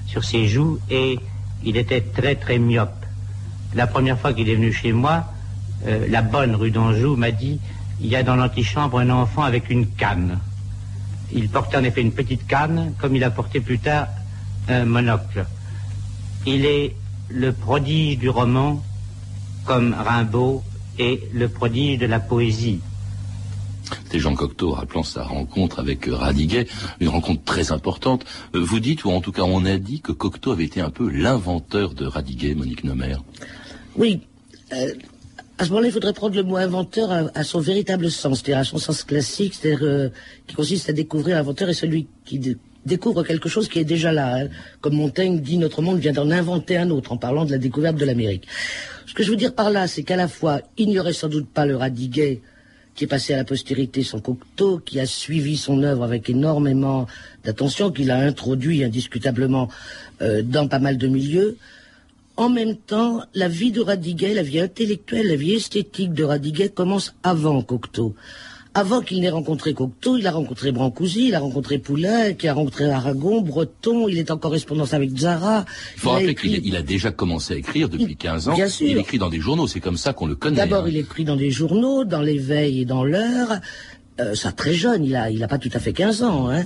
sur 0.07 0.25
ses 0.25 0.45
joues 0.45 0.79
et 0.89 1.19
il 1.63 1.77
était 1.77 2.01
très 2.01 2.35
très 2.35 2.59
myope. 2.59 3.05
La 3.75 3.87
première 3.87 4.19
fois 4.19 4.33
qu'il 4.33 4.49
est 4.49 4.55
venu 4.55 4.73
chez 4.73 4.91
moi, 4.91 5.23
euh, 5.87 6.05
la 6.09 6.21
bonne 6.21 6.53
rue 6.53 6.71
d'Anjou 6.71 7.15
m'a 7.15 7.31
dit 7.31 7.61
il 8.01 8.07
y 8.07 8.15
a 8.15 8.23
dans 8.23 8.35
l'antichambre 8.35 8.99
un 8.99 9.09
enfant 9.09 9.43
avec 9.43 9.69
une 9.69 9.87
canne. 9.87 10.39
Il 11.31 11.49
portait 11.49 11.77
en 11.77 11.83
effet 11.83 12.01
une 12.01 12.11
petite 12.11 12.47
canne, 12.47 12.93
comme 12.99 13.15
il 13.15 13.23
a 13.23 13.29
porté 13.29 13.61
plus 13.61 13.79
tard 13.79 14.07
un 14.67 14.85
monocle. 14.85 15.45
Il 16.45 16.65
est 16.65 16.95
le 17.29 17.53
prodige 17.53 18.17
du 18.17 18.29
roman, 18.29 18.83
comme 19.65 19.93
Rimbaud 19.93 20.63
est 20.99 21.31
le 21.33 21.47
prodige 21.47 21.99
de 21.99 22.05
la 22.07 22.19
poésie. 22.19 22.81
C'est 24.09 24.19
Jean 24.19 24.35
Cocteau 24.35 24.71
rappelant 24.71 25.03
sa 25.03 25.23
rencontre 25.23 25.79
avec 25.79 26.05
Radiguet, 26.05 26.67
une 26.99 27.09
rencontre 27.09 27.43
très 27.43 27.71
importante. 27.71 28.25
Euh, 28.55 28.59
vous 28.59 28.79
dites, 28.79 29.05
ou 29.05 29.11
en 29.11 29.21
tout 29.21 29.31
cas 29.31 29.43
on 29.43 29.65
a 29.65 29.77
dit, 29.77 30.01
que 30.01 30.11
Cocteau 30.11 30.51
avait 30.51 30.65
été 30.65 30.81
un 30.81 30.89
peu 30.89 31.09
l'inventeur 31.09 31.93
de 31.93 32.05
Radiguet, 32.05 32.55
Monique 32.55 32.83
Nomer. 32.83 33.17
Oui, 33.95 34.21
euh, 34.73 34.93
à 35.61 35.65
ce 35.65 35.69
moment-là, 35.69 35.89
il 35.89 35.93
faudrait 35.93 36.13
prendre 36.13 36.35
le 36.35 36.41
mot 36.41 36.55
inventeur 36.57 37.29
à, 37.35 37.43
son 37.43 37.59
véritable 37.59 38.09
sens, 38.09 38.39
c'est-à-dire 38.39 38.57
à 38.57 38.63
son 38.63 38.79
sens 38.79 39.03
classique, 39.03 39.53
c'est-à-dire 39.53 39.83
euh, 39.83 40.09
qui 40.47 40.55
consiste 40.55 40.89
à 40.89 40.93
découvrir 40.93 41.35
l'inventeur 41.35 41.69
et 41.69 41.75
celui 41.75 42.07
qui 42.25 42.57
découvre 42.83 43.21
quelque 43.21 43.47
chose 43.47 43.69
qui 43.69 43.77
est 43.77 43.85
déjà 43.85 44.11
là. 44.11 44.37
Hein. 44.37 44.47
Comme 44.81 44.95
Montaigne 44.95 45.39
dit, 45.39 45.59
notre 45.59 45.83
monde 45.83 45.99
vient 45.99 46.13
d'en 46.13 46.31
inventer 46.31 46.77
un 46.77 46.89
autre 46.89 47.11
en 47.11 47.17
parlant 47.17 47.45
de 47.45 47.51
la 47.51 47.59
découverte 47.59 47.95
de 47.95 48.05
l'Amérique. 48.05 48.47
Ce 49.05 49.13
que 49.13 49.21
je 49.21 49.29
veux 49.29 49.35
dire 49.35 49.53
par 49.53 49.69
là, 49.69 49.85
c'est 49.85 50.01
qu'à 50.01 50.15
la 50.15 50.27
fois, 50.27 50.61
il 50.79 50.89
n'y 50.89 50.97
aurait 50.97 51.13
sans 51.13 51.29
doute 51.29 51.47
pas 51.47 51.67
le 51.67 51.75
Radiguet 51.75 52.41
qui 52.95 53.03
est 53.03 53.07
passé 53.07 53.35
à 53.35 53.37
la 53.37 53.43
postérité 53.43 54.01
son 54.01 54.19
Cocteau, 54.19 54.79
qui 54.79 54.99
a 54.99 55.05
suivi 55.05 55.57
son 55.57 55.83
œuvre 55.83 56.03
avec 56.03 56.27
énormément 56.27 57.05
d'attention, 57.43 57.91
qu'il 57.91 58.09
a 58.09 58.17
introduit 58.17 58.83
indiscutablement 58.83 59.69
euh, 60.23 60.41
dans 60.41 60.67
pas 60.67 60.79
mal 60.79 60.97
de 60.97 61.07
milieux. 61.07 61.57
En 62.37 62.49
même 62.49 62.75
temps, 62.75 63.21
la 63.33 63.47
vie 63.47 63.71
de 63.71 63.81
Radiguet, 63.81 64.33
la 64.33 64.43
vie 64.43 64.59
intellectuelle, 64.59 65.27
la 65.27 65.35
vie 65.35 65.53
esthétique 65.53 66.13
de 66.13 66.23
Radiguet 66.23 66.69
commence 66.69 67.13
avant 67.23 67.61
Cocteau. 67.61 68.15
Avant 68.73 69.01
qu'il 69.01 69.19
n'ait 69.19 69.29
rencontré 69.29 69.73
Cocteau, 69.73 70.17
il 70.17 70.25
a 70.27 70.31
rencontré 70.31 70.71
Brancusi, 70.71 71.27
il 71.27 71.35
a 71.35 71.41
rencontré 71.41 71.77
Poulain, 71.77 72.31
qui 72.33 72.47
a 72.47 72.53
rencontré 72.53 72.89
Aragon, 72.89 73.41
Breton, 73.41 74.07
il 74.07 74.17
est 74.17 74.31
en 74.31 74.37
correspondance 74.37 74.93
avec 74.93 75.15
Zara. 75.17 75.65
Il 75.95 75.99
faut 75.99 76.11
rappeler 76.11 76.35
qu'il 76.35 76.75
a 76.77 76.81
déjà 76.81 77.11
commencé 77.11 77.53
à 77.53 77.57
écrire 77.57 77.89
depuis 77.89 78.15
15 78.15 78.47
ans. 78.47 78.55
Bien 78.55 78.69
sûr. 78.69 78.87
Il 78.87 78.97
écrit 78.97 79.17
dans 79.17 79.29
des 79.29 79.41
journaux, 79.41 79.67
c'est 79.67 79.81
comme 79.81 79.97
ça 79.97 80.13
qu'on 80.13 80.25
le 80.25 80.35
connaît. 80.35 80.55
D'abord, 80.55 80.85
hein. 80.85 80.89
il 80.89 80.95
écrit 80.95 81.25
dans 81.25 81.35
des 81.35 81.51
journaux, 81.51 82.05
dans 82.05 82.21
l'éveil 82.21 82.79
et 82.79 82.85
dans 82.85 83.03
l'heure. 83.03 83.59
Euh, 84.21 84.35
ça 84.35 84.53
très 84.53 84.73
jeune, 84.73 85.03
il 85.03 85.17
a, 85.17 85.29
il 85.29 85.43
a 85.43 85.49
pas 85.49 85.57
tout 85.57 85.71
à 85.73 85.79
fait 85.79 85.91
15 85.91 86.23
ans. 86.23 86.49
Hein. 86.49 86.63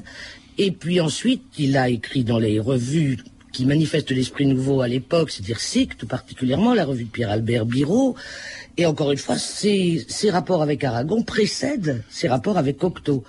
Et 0.60 0.72
puis 0.72 1.02
ensuite, 1.02 1.44
il 1.58 1.76
a 1.76 1.90
écrit 1.90 2.24
dans 2.24 2.40
les 2.40 2.60
revues 2.60 3.18
qui 3.56 3.66
manifeste 3.66 4.12
l'esprit 4.12 4.46
nouveau 4.46 4.82
à 4.82 4.90
l'époque, 4.90 5.32
c'est-à-dire 5.32 5.62
SIC, 5.62 5.98
tout 5.98 6.08
particulièrement, 6.08 6.74
la 6.74 6.84
revue 6.84 7.06
de 7.06 7.10
Pierre-Albert 7.10 7.66
Biro. 7.66 8.16
Et 8.76 8.86
encore 8.86 9.14
une 9.14 9.18
fois, 9.18 9.38
ces, 9.38 10.06
rapports 10.30 10.62
avec 10.62 10.84
Aragon 10.84 11.24
précèdent 11.24 12.04
ces 12.10 12.28
rapports 12.28 12.58
avec 12.58 12.78
Cocteau. 12.78 13.24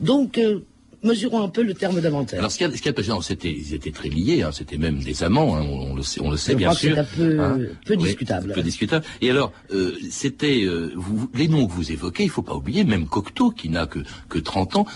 Donc, 0.00 0.38
euh, 0.38 0.60
mesurons 1.02 1.42
un 1.42 1.48
peu 1.48 1.62
le 1.62 1.74
terme 1.74 2.00
d'inventaire. 2.00 2.40
Alors, 2.40 2.50
ce 2.50 2.58
qui 2.58 2.64
a, 2.64 2.70
ce 2.70 3.22
c'était, 3.22 3.52
ils 3.52 3.74
étaient 3.74 3.90
très 3.90 4.08
liés, 4.08 4.42
hein, 4.42 4.50
c'était 4.52 4.78
même 4.78 4.98
des 4.98 5.22
amants, 5.22 5.56
hein, 5.56 5.62
on, 5.62 5.94
le 5.94 6.02
sait, 6.02 6.20
on 6.20 6.30
le 6.30 6.36
sait 6.36 6.54
bien 6.54 6.72
sûr. 6.72 6.94
C'est 6.94 7.00
un 7.00 7.04
peu, 7.04 7.40
hein. 7.40 7.58
peu 7.84 7.96
discutable. 7.96 8.52
Peu 8.52 8.62
discutable. 8.62 9.04
Et 9.20 9.30
alors, 9.30 9.52
euh, 9.72 9.92
c'était, 10.10 10.64
euh, 10.64 10.92
les 11.34 11.48
noms 11.48 11.66
que 11.66 11.72
vous 11.72 11.92
évoquez, 11.92 12.24
il 12.24 12.30
faut 12.30 12.42
pas 12.42 12.54
oublier, 12.54 12.84
même 12.84 13.06
Cocteau, 13.06 13.50
qui 13.50 13.68
n'a 13.68 13.86
que, 13.86 14.00
que 14.28 14.38
30 14.38 14.76
ans, 14.76 14.86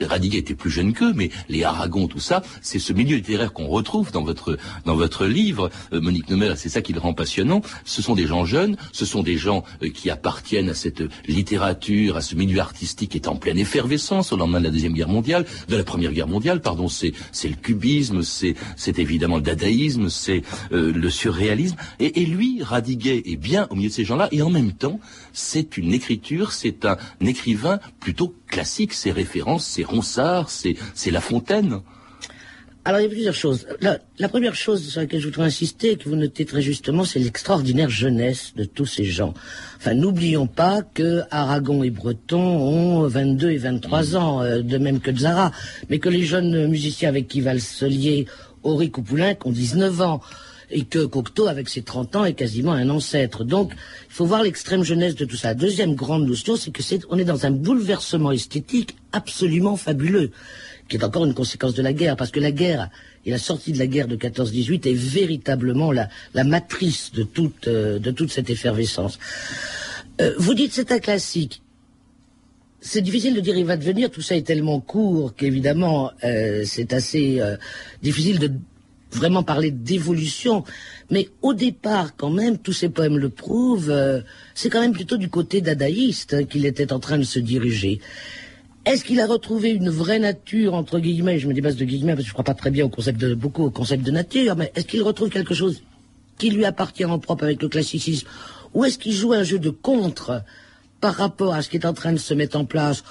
Radiguet 0.00 0.38
était 0.38 0.54
plus 0.54 0.70
jeune 0.70 0.92
qu'eux, 0.92 1.12
mais 1.14 1.30
les 1.48 1.64
Aragon, 1.64 2.08
tout 2.08 2.20
ça, 2.20 2.42
c'est 2.62 2.78
ce 2.78 2.92
milieu 2.92 3.16
littéraire 3.16 3.52
qu'on 3.52 3.66
retrouve 3.66 4.10
dans 4.10 4.22
votre 4.22 4.58
dans 4.84 4.96
votre 4.96 5.26
livre, 5.26 5.70
euh, 5.92 6.00
Monique 6.00 6.30
Nomer, 6.30 6.54
c'est 6.56 6.68
ça 6.68 6.80
qui 6.80 6.92
le 6.92 7.00
rend 7.00 7.12
passionnant. 7.12 7.60
Ce 7.84 8.02
sont 8.02 8.14
des 8.14 8.26
gens 8.26 8.44
jeunes, 8.44 8.76
ce 8.92 9.04
sont 9.04 9.22
des 9.22 9.36
gens 9.36 9.64
euh, 9.82 9.90
qui 9.90 10.10
appartiennent 10.10 10.70
à 10.70 10.74
cette 10.74 11.02
littérature, 11.26 12.16
à 12.16 12.20
ce 12.20 12.34
milieu 12.34 12.60
artistique 12.60 13.10
qui 13.10 13.18
est 13.18 13.28
en 13.28 13.36
pleine 13.36 13.58
effervescence 13.58 14.32
au 14.32 14.36
lendemain 14.36 14.60
de 14.60 14.64
la 14.64 14.70
deuxième 14.70 14.94
guerre 14.94 15.08
mondiale, 15.12 15.46
de 15.68 15.76
la 15.76 15.84
première 15.84 16.12
guerre 16.12 16.28
mondiale, 16.28 16.60
pardon. 16.60 16.88
C'est 16.88 17.12
le 17.44 17.54
cubisme, 17.54 18.22
c'est 18.22 18.54
c'est 18.76 18.98
évidemment 18.98 19.36
le 19.36 19.42
dadaïsme, 19.42 20.08
c'est 20.08 20.42
euh, 20.72 20.92
le 20.92 21.10
surréalisme. 21.10 21.76
Et, 22.00 22.22
et 22.22 22.26
lui, 22.26 22.62
Radiguet 22.62 23.22
est 23.26 23.36
bien 23.36 23.66
au 23.70 23.76
milieu 23.76 23.88
de 23.88 23.94
ces 23.94 24.04
gens-là, 24.04 24.28
et 24.32 24.42
en 24.42 24.50
même 24.50 24.72
temps, 24.72 24.98
c'est 25.32 25.76
une 25.76 25.92
écriture, 25.92 26.52
c'est 26.52 26.84
un 26.84 26.96
écrivain 27.20 27.78
plutôt 28.00 28.34
classique, 28.48 28.92
ses 28.92 29.12
références, 29.12 29.66
c'est 29.66 29.84
Ronsard, 29.84 30.50
c'est 30.50 31.10
La 31.10 31.20
Fontaine. 31.20 31.80
Alors 32.84 33.00
il 33.00 33.04
y 33.04 33.06
a 33.06 33.10
plusieurs 33.10 33.34
choses. 33.34 33.66
La, 33.80 34.28
première 34.28 34.56
chose 34.56 34.88
sur 34.88 35.00
laquelle 35.00 35.20
je 35.20 35.26
voudrais 35.26 35.44
insister, 35.44 35.96
que 35.96 36.08
vous 36.08 36.16
notez 36.16 36.44
très 36.44 36.62
justement, 36.62 37.04
c'est 37.04 37.20
l'extraordinaire 37.20 37.88
jeunesse 37.88 38.54
de 38.56 38.64
tous 38.64 38.86
ces 38.86 39.04
gens. 39.04 39.34
Enfin, 39.76 39.94
n'oublions 39.94 40.48
pas 40.48 40.82
que 40.82 41.22
Aragon 41.30 41.84
et 41.84 41.90
Breton 41.90 42.40
ont 42.40 43.06
22 43.06 43.50
et 43.52 43.58
23 43.58 44.02
mmh. 44.02 44.16
ans, 44.16 44.42
euh, 44.42 44.62
de 44.62 44.78
même 44.78 44.98
que 44.98 45.14
Zara, 45.16 45.52
mais 45.90 46.00
que 46.00 46.08
les 46.08 46.24
jeunes 46.24 46.66
musiciens 46.66 47.08
avec 47.08 47.28
qui 47.28 47.40
va 47.40 47.56
se 47.56 47.84
lier 47.84 48.26
Auric 48.64 48.98
ou 48.98 49.02
Poulenc 49.02 49.36
ont 49.44 49.52
19 49.52 50.00
ans 50.00 50.20
et 50.72 50.84
que 50.84 51.04
Cocteau, 51.04 51.46
avec 51.46 51.68
ses 51.68 51.82
30 51.82 52.16
ans, 52.16 52.24
est 52.24 52.32
quasiment 52.32 52.72
un 52.72 52.88
ancêtre. 52.88 53.44
Donc, 53.44 53.72
il 54.08 54.14
faut 54.14 54.24
voir 54.24 54.42
l'extrême 54.42 54.82
jeunesse 54.82 55.14
de 55.14 55.24
tout 55.24 55.36
ça. 55.36 55.48
La 55.48 55.54
deuxième 55.54 55.94
grande 55.94 56.26
notion, 56.26 56.56
c'est 56.56 56.70
que 56.70 56.82
c'est, 56.82 57.02
on 57.10 57.18
est 57.18 57.24
dans 57.24 57.46
un 57.46 57.50
bouleversement 57.50 58.32
esthétique 58.32 58.96
absolument 59.12 59.76
fabuleux, 59.76 60.30
qui 60.92 60.98
est 60.98 61.04
encore 61.04 61.24
une 61.24 61.32
conséquence 61.32 61.72
de 61.72 61.80
la 61.80 61.94
guerre, 61.94 62.16
parce 62.16 62.30
que 62.30 62.38
la 62.38 62.52
guerre 62.52 62.90
et 63.24 63.30
la 63.30 63.38
sortie 63.38 63.72
de 63.72 63.78
la 63.78 63.86
guerre 63.86 64.08
de 64.08 64.16
14-18 64.16 64.86
est 64.90 64.92
véritablement 64.92 65.90
la, 65.90 66.10
matrice 66.44 67.12
de 67.12 67.22
toute, 67.22 67.66
euh, 67.66 67.98
cette 68.28 68.50
effervescence. 68.50 69.18
Euh, 70.20 70.34
vous 70.38 70.52
dites 70.52 70.74
c'est 70.74 70.92
un 70.92 70.98
classique. 70.98 71.62
C'est 72.82 73.00
difficile 73.00 73.34
de 73.34 73.40
dire 73.40 73.56
il 73.56 73.64
va 73.64 73.78
devenir, 73.78 74.10
tout 74.10 74.20
ça 74.20 74.36
est 74.36 74.46
tellement 74.46 74.80
court 74.80 75.34
qu'évidemment 75.34 76.10
euh, 76.24 76.64
c'est 76.66 76.92
assez 76.92 77.40
difficile 78.02 78.38
de 78.38 78.50
vraiment 79.12 79.42
parler 79.42 79.70
d'évolution. 79.70 80.62
Mais 81.10 81.30
au 81.40 81.54
départ, 81.54 82.16
quand 82.16 82.30
même, 82.30 82.58
tous 82.58 82.74
ces 82.74 82.90
poèmes 82.90 83.16
le 83.16 83.30
prouvent, 83.30 84.22
c'est 84.54 84.68
quand 84.68 84.82
même 84.82 84.92
plutôt 84.92 85.16
du 85.16 85.30
côté 85.30 85.62
dadaïste 85.62 86.34
hein, 86.34 86.44
qu'il 86.44 86.66
était 86.66 86.92
en 86.92 86.98
train 86.98 87.16
de 87.16 87.24
se 87.24 87.38
diriger. 87.38 87.98
Est-ce 88.84 89.04
qu'il 89.04 89.20
a 89.20 89.26
retrouvé 89.26 89.70
une 89.70 89.90
vraie 89.90 90.18
nature, 90.18 90.74
entre 90.74 90.98
guillemets, 90.98 91.38
je 91.38 91.46
me 91.46 91.54
dépasse 91.54 91.76
de 91.76 91.84
guillemets 91.84 92.14
parce 92.14 92.24
que 92.24 92.28
je 92.28 92.30
ne 92.30 92.32
crois 92.32 92.44
pas 92.44 92.54
très 92.54 92.72
bien 92.72 92.84
au 92.84 92.88
concept 92.88 93.20
de, 93.20 93.32
beaucoup 93.34 93.62
au 93.62 93.70
concept 93.70 94.02
de 94.02 94.10
nature, 94.10 94.56
mais 94.56 94.72
est-ce 94.74 94.86
qu'il 94.86 95.02
retrouve 95.02 95.30
quelque 95.30 95.54
chose 95.54 95.82
qui 96.36 96.50
lui 96.50 96.64
appartient 96.64 97.04
en 97.04 97.20
propre 97.20 97.44
avec 97.44 97.62
le 97.62 97.68
classicisme? 97.68 98.26
Ou 98.74 98.84
est-ce 98.84 98.98
qu'il 98.98 99.12
joue 99.12 99.34
un 99.34 99.44
jeu 99.44 99.60
de 99.60 99.70
contre 99.70 100.42
par 101.00 101.14
rapport 101.14 101.54
à 101.54 101.62
ce 101.62 101.68
qui 101.68 101.76
est 101.76 101.86
en 101.86 101.92
train 101.92 102.12
de 102.12 102.18
se 102.18 102.34
mettre 102.34 102.58
en 102.58 102.64
place? 102.64 103.04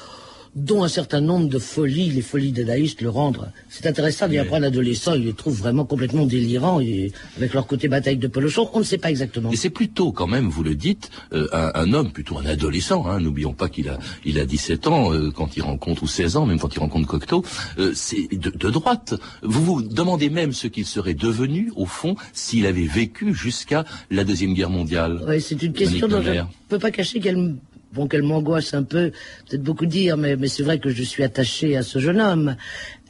Dont 0.55 0.84
un 0.84 0.89
certain 0.89 1.22
nombre 1.22 1.48
de 1.48 1.60
folies, 1.60 2.10
les 2.10 2.22
folies 2.22 2.51
dadaïstes 2.51 3.01
le 3.01 3.10
rendent. 3.10 3.51
C'est 3.70 3.86
intéressant 3.86 4.27
d'y 4.27 4.38
apprendre 4.38 4.65
adolescent, 4.65 5.13
ils 5.13 5.24
les 5.24 5.34
trouvent 5.34 5.58
vraiment 5.58 5.86
complètement 5.86 6.25
délirants, 6.25 6.81
et 6.81 7.12
avec 7.38 7.53
leur 7.53 7.67
côté 7.67 7.88
bataille 7.88 8.17
de 8.17 8.27
pelochon, 8.27 8.70
on 8.74 8.79
ne 8.79 8.84
sait 8.84 8.98
pas 8.98 9.10
exactement. 9.10 9.51
Et 9.51 9.55
c'est 9.55 9.70
plutôt, 9.70 10.12
quand 10.12 10.27
même, 10.27 10.50
vous 10.50 10.63
le 10.63 10.75
dites, 10.75 11.10
euh, 11.31 11.48
un, 11.53 11.72
un, 11.75 11.93
homme, 11.93 12.12
plutôt 12.12 12.38
un 12.38 12.46
adolescent, 12.46 13.05
hein, 13.08 13.20
n'oublions 13.22 13.53
pas 13.53 13.70
qu'il 13.70 13.88
a, 13.88 13.98
il 14.25 14.39
a 14.39 14.46
17 14.46 14.88
ans 14.88 15.13
euh, 15.13 15.31
quand 15.31 15.55
il 15.55 15.63
rencontre, 15.63 16.03
ou 16.03 16.08
16 16.08 16.36
ans, 16.36 16.46
même 16.46 16.60
quand 16.60 16.75
il 16.75 16.79
rencontre 16.79 17.08
Cocteau, 17.08 17.46
euh, 17.79 17.93
c'est 17.96 18.27
de, 18.31 18.50
de, 18.50 18.70
droite. 18.70 19.13
Vous 19.43 19.63
vous 19.63 19.81
demandez 19.81 20.29
même 20.29 20.51
ce 20.51 20.67
qu'il 20.67 20.86
serait 20.86 21.13
devenu, 21.13 21.72
au 21.77 21.86
fond, 21.86 22.15
s'il 22.34 22.65
avait 22.65 22.88
vécu 22.88 23.34
jusqu'à 23.34 23.86
la 24.10 24.25
Deuxième 24.25 24.53
Guerre 24.53 24.70
mondiale. 24.70 25.24
Oui, 25.27 25.39
c'est 25.39 25.62
une 25.62 25.74
question 25.74 26.08
dont 26.08 26.22
je 26.22 26.31
ne 26.31 26.43
peux 26.67 26.79
pas 26.79 26.91
cacher 26.91 27.20
qu'elle 27.22 27.55
bon, 27.93 28.07
qu'elle 28.07 28.24
m'angoisse 28.24 28.74
un 28.74 28.83
peu, 28.83 29.12
peut-être 29.48 29.63
beaucoup 29.63 29.86
dire, 29.86 30.17
mais, 30.17 30.36
mais 30.36 30.48
c'est 30.48 30.63
vrai 30.63 30.79
que 30.79 30.89
je 30.89 31.03
suis 31.03 31.24
attaché 31.24 31.77
à 31.77 31.83
ce 31.83 32.00
jeune 32.00 32.19
homme. 32.19 32.55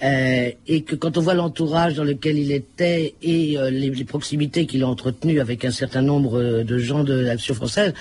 Euh, 0.04 0.50
et 0.68 0.82
que 0.82 0.96
quand 0.96 1.18
on 1.18 1.22
voit 1.22 1.36
l'entourage 1.36 1.94
dans 1.94 2.04
lequel 2.04 2.38
il 2.38 2.52
était 2.52 3.14
et 3.22 3.58
euh, 3.58 3.70
les, 3.70 4.04
proximités 4.04 4.66
qu'il 4.66 4.84
a 4.84 4.88
entretenues 4.88 5.40
avec 5.40 5.64
un 5.64 5.72
certain 5.72 6.02
nombre 6.02 6.64
de 6.64 6.78
gens 6.78 7.04
de 7.04 7.14
l'action 7.14 7.54
française, 7.54 7.94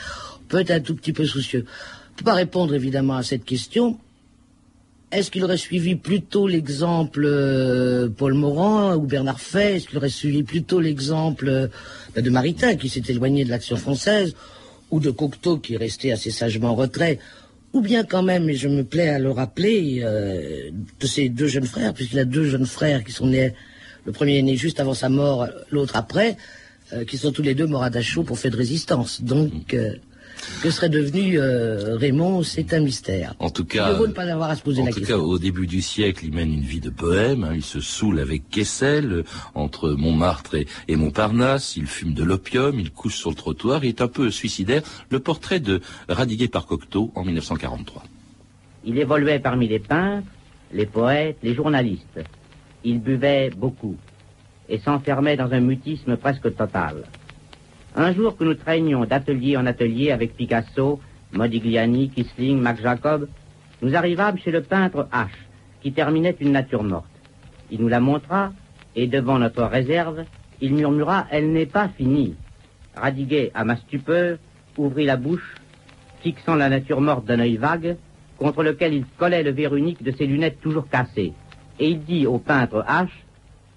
on 0.43 0.49
peut 0.49 0.61
être 0.61 0.71
un 0.71 0.81
tout 0.81 0.95
petit 0.95 1.13
peu 1.13 1.27
soucieux. 1.27 1.65
On 1.67 2.13
ne 2.13 2.17
peut 2.19 2.25
pas 2.25 2.35
répondre 2.35 2.75
évidemment 2.75 3.17
à 3.17 3.23
cette 3.23 3.45
question. 3.45 3.99
Est-ce 5.13 5.33
qu'il 5.33 5.43
aurait 5.43 5.57
suivi 5.57 5.97
plutôt 5.97 6.47
l'exemple 6.47 7.25
euh, 7.25 8.09
Paul 8.09 8.35
Morand 8.35 8.95
ou 8.95 9.01
Bernard 9.01 9.41
Fay? 9.41 9.77
Est-ce 9.77 9.89
qu'il 9.89 9.99
aurait 9.99 10.09
suivi 10.09 10.45
plutôt 10.45 10.79
l'exemple 10.79 11.49
euh, 11.49 11.67
de 12.21 12.31
Maritain 12.31 12.77
qui 12.77 12.89
s'est 12.89 13.03
éloigné 13.09 13.45
de 13.45 13.51
l'action 13.51 13.77
française? 13.77 14.37
Ou 14.91 15.01
de 15.01 15.11
Cocteau 15.11 15.59
qui 15.59 15.75
est 15.75 15.79
resté 15.79 16.13
assez 16.13 16.31
sagement 16.31 16.71
en 16.71 16.75
retrait, 16.75 17.19
ou 17.73 17.81
bien 17.81 18.05
quand 18.05 18.23
même, 18.23 18.49
et 18.51 18.55
je 18.55 18.69
me 18.69 18.83
plais 18.83 19.09
à 19.09 19.19
le 19.19 19.31
rappeler, 19.31 20.01
euh, 20.03 20.71
de 21.01 21.07
ces 21.07 21.29
deux 21.29 21.47
jeunes 21.47 21.67
frères, 21.67 21.95
puisqu'il 21.95 22.19
a 22.19 22.25
deux 22.25 22.45
jeunes 22.45 22.67
frères 22.67 23.05
qui 23.05 23.13
sont 23.13 23.27
nés, 23.27 23.55
le 24.05 24.13
premier 24.13 24.39
est 24.39 24.43
né 24.43 24.57
juste 24.57 24.81
avant 24.81 24.95
sa 24.95 25.09
mort, 25.09 25.47
l'autre 25.71 25.97
après, 25.97 26.37
euh, 26.93 27.05
qui 27.05 27.19
sont 27.19 27.31
tous 27.31 27.43
les 27.43 27.55
deux 27.55 27.67
morts 27.67 27.85
à 27.85 27.91
Dachau 27.91 28.25
pour 28.25 28.39
fait 28.39 28.51
de 28.51 28.57
résistance. 28.57 29.23
Donc, 29.23 29.75
euh, 29.75 29.95
que 30.63 30.71
serait 30.71 30.89
devenu 30.89 31.39
euh, 31.39 31.97
Raymond, 31.97 32.43
c'est 32.43 32.73
un 32.75 32.81
mystère. 32.81 33.35
En 33.39 33.51
tout 33.51 33.65
cas, 33.65 33.99
ne 33.99 34.07
pas 34.07 34.25
avoir 34.25 34.51
à 34.51 34.57
se 34.57 34.63
poser 34.63 34.83
en 34.83 34.87
la 34.87 34.93
tout 34.93 34.99
question. 34.99 35.17
cas, 35.19 35.23
au 35.23 35.39
début 35.39 35.67
du 35.67 35.81
siècle, 35.83 36.25
il 36.25 36.33
mène 36.33 36.53
une 36.53 36.63
vie 36.63 36.81
de 36.81 36.91
bohème. 36.91 37.45
Hein, 37.45 37.53
il 37.55 37.63
se 37.63 37.81
saoule 37.81 38.21
avec 38.21 38.49
Kessel 38.51 39.13
euh, 39.13 39.25
entre 39.55 39.91
Montmartre 39.91 40.55
et, 40.55 40.67
et, 40.89 40.97
Montparnasse. 40.97 41.77
Il 41.77 41.87
fume 41.87 42.15
de 42.15 42.25
l'opium. 42.25 42.79
Il 42.79 42.91
couche 42.91 43.17
sur 43.17 43.31
le 43.31 43.37
trottoir. 43.37 43.85
Il 43.85 43.89
est 43.89 44.03
un 44.03 44.09
peu 44.09 44.31
suicidaire. 44.31 44.83
Le 45.11 45.21
portrait 45.21 45.61
de 45.61 45.81
Radiguet 46.09 46.49
par 46.49 46.67
Cocteau 46.67 47.13
en 47.15 47.25
1943. 47.25 48.05
Il 48.85 48.99
évoluait 48.99 49.39
parmi 49.39 49.69
les 49.69 49.79
peintres, 49.79 50.27
les 50.73 50.87
poètes, 50.87 51.37
les 51.43 51.55
journalistes. 51.55 52.21
Il 52.85 53.01
buvait 53.01 53.51
beaucoup 53.51 53.97
et 54.69 54.79
s'enfermait 54.79 55.37
dans 55.37 55.53
un 55.53 55.61
mutisme 55.61 56.17
presque 56.17 56.55
total. 56.57 57.05
Un 57.97 58.13
jour 58.13 58.37
que 58.37 58.45
nous 58.45 58.55
traînions 58.55 59.05
d'atelier 59.05 59.57
en 59.57 59.67
atelier 59.67 60.13
avec 60.13 60.37
Picasso, 60.37 61.01
Modigliani, 61.33 62.11
Kisling, 62.11 62.61
Max 62.61 62.81
Jacob, 62.81 63.29
nous 63.83 63.97
arrivâmes 63.97 64.39
chez 64.39 64.53
le 64.53 64.63
peintre 64.63 65.09
H, 65.13 65.29
qui 65.83 65.93
terminait 65.93 66.37
une 66.41 66.53
nature 66.53 66.85
morte. 66.85 67.11
Il 67.71 67.81
nous 67.81 67.89
la 67.89 67.99
montra, 67.99 68.53
et 68.95 69.09
devant 69.09 69.41
notre 69.41 69.65
réserve, 69.65 70.25
il 70.61 70.75
murmura 70.75 71.27
«Elle 71.31 71.53
n'est 71.53 71.67
pas 71.67 71.89
finie». 71.89 72.37
Radiguet, 72.95 73.51
à 73.55 73.65
ma 73.65 73.77
stupeur, 73.77 74.39
ouvrit 74.77 75.07
la 75.07 75.17
bouche, 75.17 75.57
fixant 76.23 76.55
la 76.55 76.69
nature 76.69 77.01
morte 77.01 77.25
d'un 77.25 77.41
œil 77.41 77.57
vague, 77.57 77.97
contre 78.39 78.63
lequel 78.63 78.95
il 78.95 79.05
collait 79.19 79.43
le 79.43 79.51
verre 79.51 79.75
unique 79.75 80.03
de 80.03 80.13
ses 80.13 80.27
lunettes 80.27 80.61
toujours 80.61 80.89
cassées. 80.89 81.33
Et 81.81 81.91
il 81.91 82.05
dit 82.05 82.27
au 82.27 82.39
peintre 82.39 82.85
H, 82.89 83.09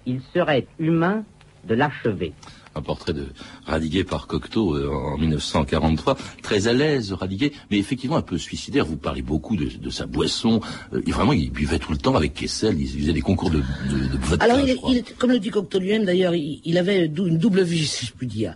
il 0.06 0.20
serait 0.32 0.66
humain 0.78 1.24
de 1.64 1.74
l'achever 1.74 2.32
un 2.74 2.82
portrait 2.82 3.12
de 3.12 3.26
Radiguet 3.66 4.04
par 4.04 4.26
Cocteau 4.26 4.76
euh, 4.76 4.88
en 4.88 5.16
1943, 5.18 6.16
très 6.42 6.68
à 6.68 6.72
l'aise 6.72 7.12
Radiguet, 7.12 7.52
mais 7.70 7.78
effectivement 7.78 8.16
un 8.16 8.22
peu 8.22 8.38
suicidaire. 8.38 8.84
Vous 8.84 8.96
parlez 8.96 9.22
beaucoup 9.22 9.56
de, 9.56 9.66
de 9.66 9.90
sa 9.90 10.06
boisson. 10.06 10.60
Euh, 10.92 11.02
et 11.06 11.12
vraiment, 11.12 11.32
il 11.32 11.50
buvait 11.50 11.78
tout 11.78 11.92
le 11.92 11.98
temps 11.98 12.14
avec 12.14 12.34
Kessel. 12.34 12.80
Il 12.80 12.88
faisait 12.88 13.12
des 13.12 13.20
concours 13.20 13.50
de, 13.50 13.58
de, 13.58 13.98
de 14.12 14.18
vodka. 14.18 14.44
Alors, 14.44 14.60
il, 14.60 14.78
il, 14.88 15.04
comme 15.18 15.30
le 15.30 15.38
dit 15.38 15.50
Cocteau 15.50 15.78
lui-même, 15.78 16.04
d'ailleurs, 16.04 16.34
il, 16.34 16.60
il, 16.64 16.78
avait 16.78 17.06
une 17.06 17.38
double 17.38 17.62
vie, 17.62 17.86
si 17.86 18.06
je 18.06 18.12
puis 18.12 18.26
dire. 18.26 18.54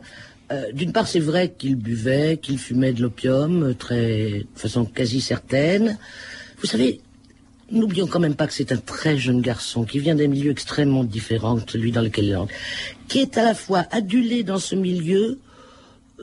Euh, 0.51 0.73
D'une 0.73 0.93
part, 0.93 1.07
c'est 1.07 1.21
vrai 1.21 1.55
qu'il 1.57 1.77
buvait, 1.77 2.39
qu'il 2.41 2.59
fumait 2.59 2.93
de 2.93 3.03
l'opium, 3.03 3.75
très, 3.75 4.47
de 4.55 4.59
façon 4.59 4.85
quasi 4.85 5.21
certaine. 5.21 5.99
Vous 6.61 6.67
savez, 6.67 7.01
N'oublions 7.71 8.07
quand 8.07 8.21
même 8.21 8.35
pas 8.35 8.47
que 8.47 8.55
c'est 8.55 8.73
un 8.73 8.79
très 8.79 9.19
jeune 9.19 9.43
garçon 9.43 9.85
qui 9.85 9.99
vient 9.99 10.15
d'un 10.15 10.29
milieu 10.29 10.51
extrêmement 10.51 11.05
différent 11.05 11.57
de 11.57 11.63
celui 11.69 11.93
dans 11.93 12.01
lequel 12.01 12.25
il 12.25 12.37
entre, 12.37 12.53
qui 13.09 13.19
est 13.19 13.37
à 13.37 13.45
la 13.45 13.55
fois 13.55 13.85
adulé 13.91 14.43
dans 14.43 14.59
ce 14.59 14.75
milieu, 14.75 15.39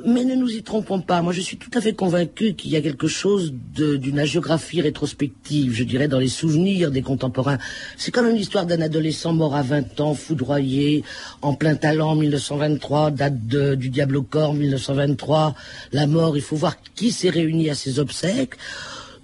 mais 0.03 0.25
ne 0.25 0.33
nous 0.33 0.49
y 0.49 0.63
trompons 0.63 1.01
pas. 1.01 1.21
Moi, 1.21 1.33
je 1.33 1.41
suis 1.41 1.57
tout 1.57 1.69
à 1.75 1.81
fait 1.81 1.93
convaincu 1.93 2.53
qu'il 2.55 2.71
y 2.71 2.75
a 2.75 2.81
quelque 2.81 3.07
chose 3.07 3.53
d'une 3.75 4.17
agiographie 4.17 4.81
rétrospective, 4.81 5.71
je 5.71 5.83
dirais, 5.83 6.07
dans 6.07 6.17
les 6.19 6.27
souvenirs 6.27 6.89
des 6.89 7.03
contemporains. 7.03 7.59
C'est 7.95 8.11
comme 8.11 8.27
une 8.27 8.37
histoire 8.37 8.65
d'un 8.65 8.81
adolescent 8.81 9.31
mort 9.31 9.55
à 9.55 9.61
20 9.61 9.99
ans, 10.01 10.15
foudroyé, 10.15 11.03
en 11.43 11.53
plein 11.53 11.75
talent, 11.75 12.15
1923, 12.15 13.11
date 13.11 13.37
du 13.37 13.89
Diable 13.89 14.17
au 14.17 14.23
corps, 14.23 14.55
1923, 14.55 15.55
la 15.93 16.07
mort. 16.07 16.35
Il 16.35 16.43
faut 16.43 16.57
voir 16.57 16.75
qui 16.95 17.11
s'est 17.11 17.29
réuni 17.29 17.69
à 17.69 17.75
ses 17.75 17.99
obsèques. 17.99 18.55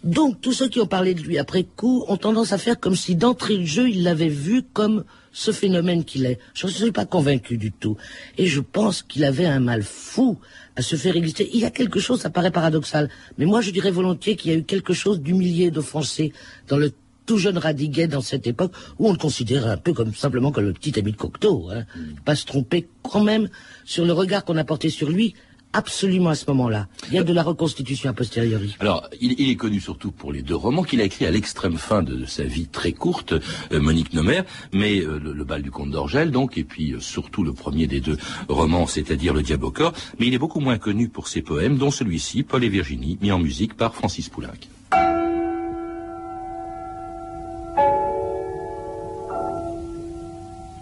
Donc, 0.03 0.41
tous 0.41 0.53
ceux 0.53 0.67
qui 0.67 0.79
ont 0.79 0.87
parlé 0.87 1.13
de 1.13 1.21
lui 1.21 1.37
après 1.37 1.63
coup 1.63 2.03
ont 2.07 2.17
tendance 2.17 2.53
à 2.53 2.57
faire 2.57 2.79
comme 2.79 2.95
si 2.95 3.15
d'entrée 3.15 3.57
de 3.57 3.65
jeu, 3.65 3.89
ils 3.89 4.03
l'avaient 4.03 4.29
vu 4.29 4.63
comme 4.63 5.03
ce 5.31 5.51
phénomène 5.51 6.03
qu'il 6.03 6.25
est. 6.25 6.39
Je 6.53 6.67
ne 6.67 6.71
suis 6.71 6.91
pas 6.91 7.05
convaincu 7.05 7.57
du 7.57 7.71
tout. 7.71 7.97
Et 8.37 8.47
je 8.47 8.61
pense 8.61 9.03
qu'il 9.03 9.23
avait 9.23 9.45
un 9.45 9.59
mal 9.59 9.83
fou 9.83 10.39
à 10.75 10.81
se 10.81 10.95
faire 10.95 11.15
exister. 11.15 11.49
Il 11.53 11.59
y 11.59 11.65
a 11.65 11.71
quelque 11.71 11.99
chose, 11.99 12.21
ça 12.21 12.29
paraît 12.29 12.51
paradoxal, 12.51 13.09
mais 13.37 13.45
moi 13.45 13.61
je 13.61 13.71
dirais 13.71 13.91
volontiers 13.91 14.35
qu'il 14.35 14.51
y 14.51 14.55
a 14.55 14.57
eu 14.57 14.63
quelque 14.63 14.93
chose 14.93 15.21
d'humilié, 15.21 15.69
d'offensé 15.69 16.33
dans 16.67 16.77
le 16.77 16.91
tout 17.25 17.37
jeune 17.37 17.57
Radiguet 17.57 18.07
dans 18.07 18.21
cette 18.21 18.47
époque 18.47 18.73
où 18.99 19.07
on 19.07 19.11
le 19.11 19.17
considérait 19.17 19.69
un 19.69 19.77
peu 19.77 19.93
comme 19.93 20.13
simplement 20.13 20.51
comme 20.51 20.65
le 20.65 20.73
petit 20.73 20.97
ami 20.99 21.11
de 21.11 21.17
Cocteau. 21.17 21.69
Hein. 21.71 21.85
Pas 22.25 22.35
se 22.35 22.45
tromper 22.45 22.87
quand 23.03 23.23
même 23.23 23.47
sur 23.85 24.05
le 24.05 24.13
regard 24.13 24.43
qu'on 24.43 24.57
a 24.57 24.63
porté 24.63 24.89
sur 24.89 25.09
lui 25.09 25.35
absolument 25.73 26.29
à 26.29 26.35
ce 26.35 26.45
moment-là. 26.47 26.87
Il 27.09 27.15
y 27.15 27.17
a 27.19 27.23
de 27.23 27.33
la 27.33 27.43
reconstitution 27.43 28.09
a 28.09 28.13
posteriori. 28.13 28.75
Alors, 28.79 29.09
il, 29.19 29.39
il, 29.39 29.49
est 29.49 29.55
connu 29.55 29.79
surtout 29.79 30.11
pour 30.11 30.31
les 30.31 30.41
deux 30.41 30.55
romans 30.55 30.83
qu'il 30.83 31.01
a 31.01 31.03
écrits 31.03 31.25
à 31.25 31.31
l'extrême 31.31 31.77
fin 31.77 32.03
de, 32.03 32.15
de, 32.15 32.25
sa 32.25 32.43
vie 32.43 32.67
très 32.67 32.91
courte, 32.91 33.33
euh, 33.71 33.79
Monique 33.79 34.13
Nomer, 34.13 34.41
mais 34.73 34.99
euh, 34.99 35.19
le, 35.19 35.33
le, 35.33 35.43
bal 35.43 35.61
du 35.61 35.71
comte 35.71 35.91
d'Orgel, 35.91 36.31
donc, 36.31 36.57
et 36.57 36.63
puis 36.63 36.93
euh, 36.93 36.99
surtout 36.99 37.43
le 37.43 37.53
premier 37.53 37.87
des 37.87 38.01
deux 38.01 38.17
romans, 38.47 38.87
c'est-à-dire 38.87 39.33
Le 39.33 39.41
Diable 39.41 39.65
au 39.65 39.71
corps, 39.71 39.93
mais 40.19 40.27
il 40.27 40.33
est 40.33 40.39
beaucoup 40.39 40.59
moins 40.59 40.77
connu 40.77 41.09
pour 41.09 41.27
ses 41.27 41.41
poèmes, 41.41 41.77
dont 41.77 41.91
celui-ci, 41.91 42.43
Paul 42.43 42.63
et 42.63 42.69
Virginie, 42.69 43.17
mis 43.21 43.31
en 43.31 43.39
musique 43.39 43.75
par 43.75 43.95
Francis 43.95 44.29
Poulenc. 44.29 44.51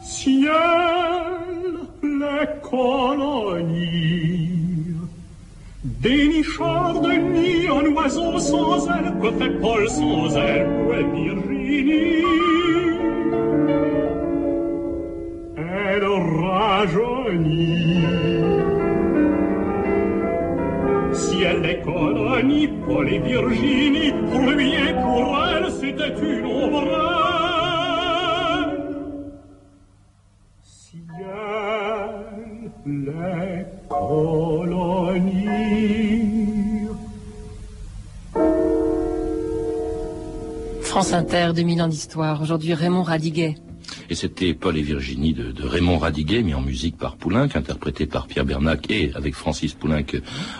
Ciel, 0.04 0.49
les 2.04 2.62
colonies 2.62 4.29
des 6.00 6.28
nichards 6.28 7.02
de 7.02 7.14
nuit 7.14 7.70
en 7.70 7.86
oiseaux 7.94 8.40
sans 8.40 8.88
aile, 8.88 9.14
que 9.22 9.32
fait 9.32 9.60
Paul 9.60 9.90
sans 9.90 10.38
aile, 10.38 10.68
est 10.94 11.04
Virginie 11.14 12.20
rajeunit. 16.80 18.06
Si 21.14 21.44
elle 21.44 21.66
est 21.66 21.82
colonie, 21.82 22.70
Paul 22.86 23.10
et 23.10 23.20
Virginie, 23.20 24.14
pour 24.30 24.50
lui 24.52 24.74
et 24.74 24.94
pour 24.94 25.38
elle, 25.48 25.72
c'était 25.72 26.16
une 26.22 26.46
ombre. 26.46 26.88
Si 30.62 31.02
elle 31.20 33.10
est 33.10 33.90
colonie. 33.90 34.49
France 41.00 41.14
Inter, 41.14 41.54
2000 41.56 41.82
ans 41.82 41.88
d'histoire. 41.88 42.42
Aujourd'hui, 42.42 42.74
Raymond 42.74 43.04
Radiguet. 43.04 43.56
Et 44.10 44.15
c'était 44.15 44.54
Paul 44.54 44.78
et 44.78 44.82
Virginie 44.82 45.34
de, 45.34 45.52
de, 45.52 45.65
Raymond 45.65 45.99
Radiguet, 45.99 46.41
mis 46.41 46.54
en 46.54 46.62
musique 46.62 46.97
par 46.97 47.15
Poulenc, 47.15 47.49
interprété 47.56 48.06
par 48.06 48.28
Pierre 48.28 48.45
Bernac 48.45 48.89
et 48.89 49.12
avec 49.15 49.36
Francis 49.36 49.73
Poulenc 49.73 50.04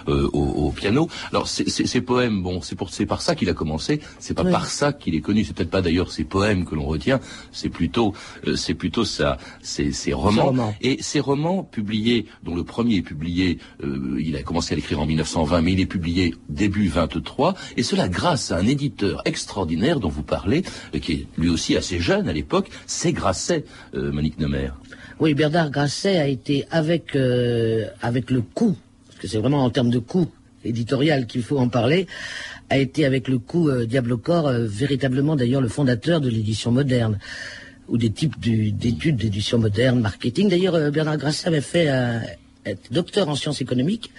euh, 0.08 0.30
au, 0.34 0.68
au, 0.68 0.72
piano. 0.72 1.10
Alors 1.32 1.48
ces 1.48 2.02
poèmes, 2.02 2.42
bon, 2.44 2.62
c'est 2.62 2.76
pour 2.76 2.90
c'est 2.90 3.06
par 3.06 3.22
ça 3.22 3.36
qu'il 3.36 3.50
a 3.50 3.54
commencé. 3.54 4.00
C'est 4.20 4.34
pas 4.34 4.44
oui. 4.44 4.52
par 4.52 4.66
ça 4.68 4.94
qu'il 4.94 5.16
est 5.16 5.22
connu. 5.22 5.44
C'est 5.44 5.54
peut-être 5.56 5.70
pas 5.70 5.82
d'ailleurs 5.82 6.12
ses 6.12 6.24
poèmes 6.24 6.66
que 6.66 6.76
l'on 6.76 6.86
retient. 6.86 7.20
C'est 7.52 7.70
plutôt 7.70 8.14
euh, 8.48 8.56
c'est 8.56 8.74
plutôt 8.74 9.06
ça, 9.06 9.38
ses, 9.62 9.92
ses 9.92 10.14
romans. 10.14 10.46
Roman. 10.46 10.76
Et 10.82 10.98
ces 11.02 11.20
romans 11.20 11.64
publiés, 11.64 12.26
dont 12.44 12.56
le 12.56 12.64
premier 12.64 12.98
est 12.98 13.02
publié, 13.02 13.60
euh, 13.84 14.18
il 14.20 14.36
a 14.36 14.44
commencé 14.44 14.74
à 14.74 14.76
l'écrire 14.76 15.00
en 15.00 15.06
1920, 15.06 15.62
mais 15.62 15.74
il 15.74 15.80
est 15.80 15.86
publié 15.86 16.36
début 16.50 16.88
23. 16.88 17.56
Et 17.78 17.84
cela 17.84 18.08
grâce 18.08 18.52
à 18.52 18.58
un 18.58 18.68
éditeur 18.68 19.22
extraordinaire 19.26 20.00
dont 20.00 20.10
vous 20.10 20.24
parlez, 20.24 20.64
euh, 20.96 21.00
qui 21.00 21.12
est 21.14 21.28
lui 21.38 21.50
aussi 21.50 21.76
assez 21.76 22.00
jeune 22.00 22.30
à 22.30 22.34
l'époque. 22.34 22.70
C'est 22.86 23.14
Grasset, 23.20 23.66
euh, 23.96 24.12
Monique 24.12 24.40
Nomer. 24.40 24.70
Oui, 25.20 25.34
Bernard 25.34 25.70
Grasset 25.70 26.18
a 26.18 26.28
été 26.28 26.66
avec 26.72 27.16
euh, 27.16 27.86
avec 28.02 28.32
le 28.32 28.42
coût, 28.42 28.76
parce 29.08 29.20
que 29.20 29.28
c'est 29.28 29.40
vraiment 29.40 29.64
en 29.64 29.70
termes 29.70 29.90
de 29.90 30.00
coût 30.00 30.28
éditorial 30.64 31.28
qu'il 31.28 31.44
faut 31.44 31.58
en 31.58 31.70
parler, 31.70 32.08
a 32.70 32.78
été 32.78 33.06
avec 33.06 33.28
le 33.28 33.38
coût 33.38 33.70
euh, 33.70 33.86
Diable 33.86 34.14
au 34.14 34.18
corps 34.18 34.50
véritablement 34.52 35.36
d'ailleurs 35.36 35.62
le 35.62 35.68
fondateur 35.68 36.22
de 36.22 36.30
l'édition 36.30 36.72
moderne 36.72 37.20
ou 37.90 37.98
des 37.98 38.12
types 38.12 38.40
d'études 38.40 39.18
d'édition 39.18 39.58
moderne, 39.58 40.00
marketing. 40.00 40.48
D'ailleurs, 40.50 40.92
Bernard 40.92 41.18
Grasset 41.18 41.48
avait 41.48 41.60
fait 41.60 41.88
docteur 42.92 43.30
en 43.30 43.36
sciences 43.36 43.62
économiques. 43.62 44.12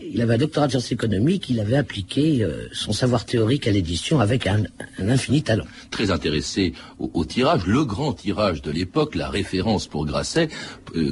Il 0.00 0.20
avait 0.20 0.34
un 0.34 0.38
doctorat 0.38 0.66
en 0.66 0.68
sciences 0.68 0.92
économiques. 0.92 1.50
Il 1.50 1.60
avait 1.60 1.76
appliqué 1.76 2.42
euh, 2.42 2.68
son 2.72 2.92
savoir 2.92 3.24
théorique 3.24 3.66
à 3.66 3.70
l'édition 3.70 4.20
avec 4.20 4.46
un, 4.46 4.64
infini 4.98 5.42
talent. 5.42 5.64
Très 5.90 6.10
intéressé 6.10 6.72
au, 6.98 7.24
tirage, 7.24 7.66
le 7.66 7.84
grand 7.84 8.12
tirage 8.12 8.62
de 8.62 8.70
l'époque, 8.70 9.14
la 9.14 9.28
référence 9.28 9.86
pour 9.86 10.06
Grasset, 10.06 10.48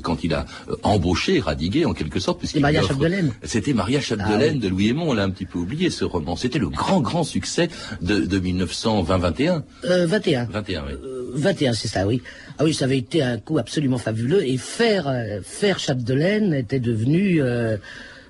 quand 0.02 0.24
il 0.24 0.34
a 0.34 0.46
euh, 0.68 0.76
embauché 0.82 1.40
Radiguet 1.40 1.84
en 1.84 1.92
quelque 1.92 2.20
sorte. 2.20 2.44
C'était 2.44 2.60
Maria. 2.60 2.82
Chapdelaine. 2.82 3.32
C'était 3.42 3.72
Maria 3.72 4.00
Chapdelaine 4.00 4.52
ah, 4.52 4.54
oui. 4.54 4.58
de 4.58 4.68
Louis 4.68 4.88
Aymon. 4.88 5.10
On 5.10 5.14
l'a 5.14 5.24
un 5.24 5.30
petit 5.30 5.46
peu 5.46 5.58
oublié 5.58 5.90
ce 5.90 6.04
roman. 6.04 6.36
C'était 6.36 6.58
le 6.58 6.68
grand 6.68 7.00
grand 7.00 7.24
succès 7.24 7.68
de, 8.00 8.20
de 8.20 8.40
1920-21. 8.40 9.62
Euh, 9.84 10.06
21. 10.06 10.44
21, 10.44 10.84
oui. 10.86 10.92
21, 11.34 11.72
c'est 11.72 11.88
ça, 11.88 12.06
oui. 12.06 12.22
Ah 12.58 12.64
oui, 12.64 12.74
ça 12.74 12.84
avait 12.84 12.98
été 12.98 13.22
un 13.22 13.38
coup 13.38 13.58
absolument 13.58 13.98
fabuleux. 13.98 14.46
Et 14.46 14.56
faire, 14.56 15.08
euh, 15.08 15.40
faire 15.42 15.78
Chapdelaine 15.78 16.52
était 16.54 16.80
devenu 16.80 17.40
euh, 17.40 17.76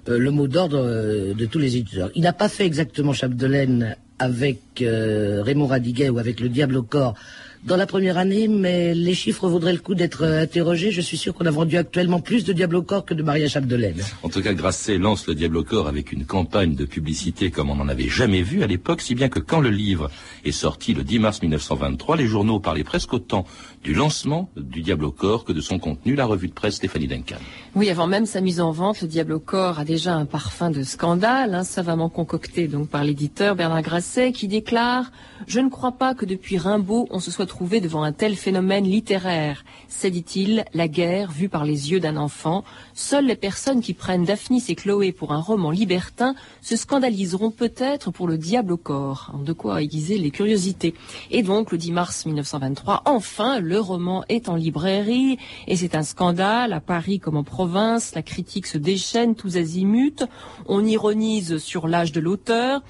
euh, 0.09 0.19
le 0.19 0.31
mot 0.31 0.49
d'ordre 0.49 1.35
de 1.35 1.47
tous 1.47 1.59
les 1.59 1.77
éditeurs. 1.77 2.11
Il 2.15 2.23
n'a 2.23 2.33
pas 2.33 2.49
fait 2.49 2.67
exactement 2.67 3.13
Chapdelaine 3.13 3.97
avec 4.19 4.61
Raymond 4.81 5.67
Radiguet 5.67 6.11
ou 6.11 6.19
avec 6.19 6.41
Le 6.41 6.51
Diable 6.51 6.77
au 6.77 6.83
corps 6.83 7.15
dans 7.65 7.77
la 7.77 7.87
première 7.87 8.17
année, 8.17 8.49
mais 8.49 8.95
les 8.95 9.15
chiffres 9.15 9.49
vaudraient 9.49 9.73
le 9.73 9.81
coup 9.81 9.95
d'être 9.95 10.25
interrogés. 10.25 10.91
Je 10.91 11.01
suis 11.01 11.17
sûr 11.17 11.35
qu'on 11.35 11.47
a 11.47 11.51
vendu 11.51 11.77
actuellement 11.77 12.21
plus 12.21 12.45
de 12.45 12.53
Diable 12.53 12.77
au 12.77 12.83
corps 12.83 13.05
que 13.05 13.13
de 13.13 13.23
Maria 13.23 13.49
Chapdelaine. 13.49 14.03
En 14.23 14.29
tout 14.29 14.41
cas, 14.43 14.55
Grasset 14.55 14.99
lance 14.99 15.27
le 15.27 15.35
Diable 15.35 15.59
au 15.59 15.65
corps 15.65 15.87
avec 15.87 16.13
une 16.13 16.25
campagne 16.25 16.75
de 16.75 16.85
publicité 16.85 17.51
comme 17.51 17.71
on 17.71 17.77
n'en 17.77 17.89
avait 17.89 18.09
jamais 18.09 18.43
vu 18.43 18.63
à 18.63 18.67
l'époque, 18.67 19.03
si 19.03 19.15
bien 19.15 19.29
que 19.29 19.41
quand 19.41 19.61
le 19.61 19.71
livre 19.71 20.11
est 20.45 20.53
sorti 20.53 20.95
le 20.95 21.05
10 21.05 21.19
mars 21.19 21.43
1923, 21.43 22.17
les 22.17 22.27
journaux 22.27 22.61
parlaient 22.61 22.85
presque 22.85 23.13
autant 23.13 23.45
du 23.83 23.95
lancement 23.95 24.51
du 24.57 24.83
Diable 24.83 25.05
au 25.07 25.11
corps 25.11 25.45
que 25.45 25.53
de 25.53 25.61
son 25.61 25.79
contenu, 25.79 26.15
la 26.15 26.27
revue 26.27 26.49
de 26.49 26.53
presse 26.53 26.75
Stéphanie 26.75 27.07
Duncan. 27.07 27.37
Oui, 27.75 27.89
avant 27.89 28.07
même 28.07 28.27
sa 28.27 28.43
mise 28.43 28.61
en 28.61 28.73
vente, 28.73 29.01
le 29.01 29.09
Diable 29.09 29.33
au 29.33 29.41
corps 29.41 29.79
a 29.79 29.85
déjà 29.85 30.15
un 30.15 30.27
parfum 30.27 30.71
de 30.71 30.83
scandale, 30.83 31.55
hein, 31.55 31.65
savamment 31.65 32.11
concocté 32.11 32.69
donc 32.69 32.89
par 32.89 33.05
l'éditeur 33.05 33.57
Bernard 33.57 33.81
Grasset, 33.83 34.33
qui 34.33 34.49
déclare 34.49 35.11
«Je 35.47 35.61
ne 35.61 35.71
crois 35.71 35.93
pas 35.93 36.15
que 36.15 36.27
depuis 36.27 36.59
Rimbaud, 36.59 37.07
on 37.11 37.21
se 37.21 37.31
soit 37.31 37.47
trouvé 37.47 37.81
devant 37.81 38.03
un 38.03 38.13
tel 38.13 38.37
phénomène 38.37 38.85
littéraire. 38.85 39.65
C'est, 39.89 40.11
dit-il, 40.11 40.65
la 40.75 40.89
guerre 40.89 41.31
vue 41.31 41.49
par 41.49 41.65
les 41.65 41.91
yeux 41.91 42.01
d'un 42.01 42.17
enfant. 42.17 42.65
Seules 42.95 43.27
les 43.27 43.37
personnes 43.37 43.81
qui 43.81 43.95
prennent 43.95 44.25
Daphnis 44.25 44.65
et 44.69 44.75
Chloé 44.75 45.13
pour 45.13 45.33
un 45.33 45.41
roman 45.41 45.71
libertin 45.71 46.35
se 46.61 46.77
scandaliseront 46.77 47.51
peut-être 47.51 48.11
pour 48.11 48.29
le 48.29 48.37
Diable 48.37 48.73
au 48.73 48.77
corps.» 48.77 49.33
De 49.45 49.55
quoi 49.55 49.81
aiguiser 49.81 50.19
les 50.19 50.31
curiosités. 50.31 50.95
Et 51.31 51.43
donc, 51.43 51.73
le 51.73 51.79
10 51.79 51.93
mars 51.93 52.27
1923, 52.27 53.03
enfin, 53.07 53.59
le 53.61 53.70
roman 53.79 54.25
est 54.29 54.49
en 54.49 54.57
librairie 54.57 55.39
et 55.67 55.77
c'est 55.77 55.95
un 55.95 56.03
scandale 56.03 56.73
à 56.73 56.81
Paris 56.81 57.21
comme 57.21 57.37
en 57.37 57.45
province. 57.45 58.15
La 58.15 58.23
critique 58.23 58.67
se 58.67 58.79
déchaîne 58.79 59.35
tous 59.35 59.57
azimuts. 59.57 60.25
On 60.67 60.85
ironise 60.85 61.59
sur 61.59 61.89
l'âge 61.89 62.13
de 62.13 62.21
l'auteur, 62.21 62.83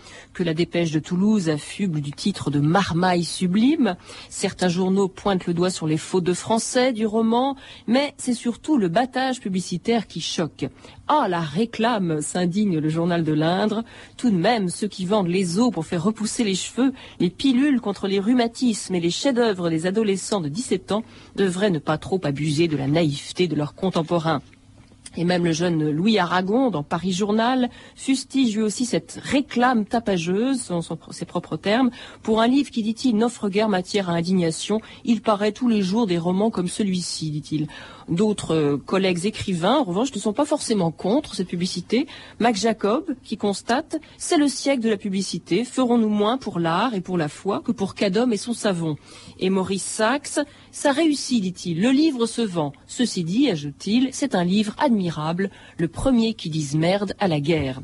la 0.43 0.55
dépêche 0.55 0.91
de 0.93 0.99
Toulouse 0.99 1.49
affuble 1.49 2.01
du 2.01 2.13
titre 2.13 2.51
de 2.51 2.61
marmaille 2.61 3.25
sublime. 3.25 3.97
Certains 4.29 4.69
journaux 4.69 5.09
pointent 5.09 5.47
le 5.47 5.55
doigt 5.55 5.71
sur 5.71 5.87
les 5.87 5.97
fautes 5.97 6.25
de 6.25 6.33
français 6.33 6.93
du 6.93 7.07
roman, 7.07 7.57
mais 7.87 8.15
c'est 8.17 8.35
surtout 8.35 8.77
le 8.77 8.89
battage 8.89 9.41
publicitaire 9.41 10.07
qui 10.07 10.21
choque. 10.21 10.67
Ah, 11.09 11.27
la 11.29 11.41
réclame, 11.41 12.21
s'indigne 12.21 12.79
le 12.79 12.89
journal 12.89 13.25
de 13.25 13.33
l'Indre. 13.33 13.83
Tout 14.17 14.31
de 14.31 14.37
même, 14.37 14.69
ceux 14.69 14.89
qui 14.89 15.07
vendent 15.07 15.29
les 15.29 15.59
os 15.59 15.71
pour 15.71 15.87
faire 15.87 16.05
repousser 16.05 16.45
les 16.45 16.55
cheveux, 16.55 16.93
les 17.19 17.31
pilules 17.31 17.81
contre 17.81 18.07
les 18.07 18.21
rhumatismes 18.21 18.95
et 18.95 19.01
les 19.01 19.11
chefs-d'œuvre 19.11 19.71
des 19.71 19.87
adolescents 19.87 20.41
de 20.41 20.49
17 20.49 20.93
ans 20.93 21.05
devraient 21.37 21.71
ne 21.71 21.79
pas 21.79 21.99
trop 21.99 22.21
abuser 22.25 22.69
de 22.69 22.77
la 22.77 22.87
naïveté 22.87 23.49
de 23.49 23.57
leurs 23.57 23.75
contemporains. 23.75 24.43
Et 25.17 25.25
même 25.25 25.45
le 25.45 25.53
jeune 25.53 25.91
Louis 25.91 26.19
Aragon, 26.19 26.71
dans 26.71 26.85
Paris 26.85 27.13
Journal, 27.13 27.69
fustige 27.97 28.55
lui 28.55 28.63
aussi 28.63 28.85
cette 28.85 29.19
réclame 29.23 29.85
tapageuse, 29.85 30.63
son, 30.63 30.83
ses 31.11 31.25
propres 31.25 31.57
termes, 31.57 31.91
pour 32.23 32.41
un 32.41 32.47
livre 32.47 32.71
qui, 32.71 32.83
dit-il, 32.83 33.17
n'offre 33.17 33.49
guère 33.49 33.69
matière 33.69 34.09
à 34.09 34.13
indignation. 34.13 34.81
Il 35.05 35.21
paraît 35.21 35.53
tous 35.53 35.69
les 35.69 35.83
jours 35.83 36.07
des 36.07 36.19
romans 36.19 36.51
comme 36.51 36.69
celui-ci, 36.69 37.31
dit-il. 37.31 37.67
D'autres 38.11 38.55
euh, 38.57 38.77
collègues 38.77 39.25
écrivains, 39.25 39.77
en 39.77 39.85
revanche, 39.85 40.13
ne 40.13 40.19
sont 40.19 40.33
pas 40.33 40.45
forcément 40.45 40.91
contre 40.91 41.37
cette 41.37 41.47
publicité. 41.47 42.09
Max 42.41 42.61
Jacob, 42.61 43.15
qui 43.23 43.37
constate, 43.37 44.01
c'est 44.19 44.37
le 44.37 44.49
siècle 44.49 44.83
de 44.83 44.89
la 44.89 44.97
publicité, 44.97 45.65
ferons-nous 45.65 46.09
moins 46.09 46.37
pour 46.37 46.59
l'art 46.59 46.95
et 46.95 47.01
pour 47.01 47.17
la 47.17 47.29
foi 47.29 47.61
que 47.65 47.71
pour 47.71 47.95
Cadom 47.95 48.33
et 48.33 48.37
son 48.37 48.53
savon? 48.53 48.97
Et 49.39 49.49
Maurice 49.49 49.85
Sachs, 49.85 50.41
ça 50.73 50.91
réussit, 50.91 51.41
dit-il, 51.41 51.81
le 51.81 51.91
livre 51.91 52.27
se 52.27 52.43
vend. 52.43 52.73
Ceci 52.89 53.23
dit, 53.23 53.49
ajoute-t-il, 53.49 54.09
c'est 54.13 54.35
un 54.35 54.45
livre 54.45 54.75
admirable, 54.79 55.51
le 55.79 55.87
premier 55.87 56.35
qui 56.35 56.51
dise 56.51 56.75
merde 56.75 57.15
à 57.21 57.29
la 57.29 57.39
guerre 57.39 57.81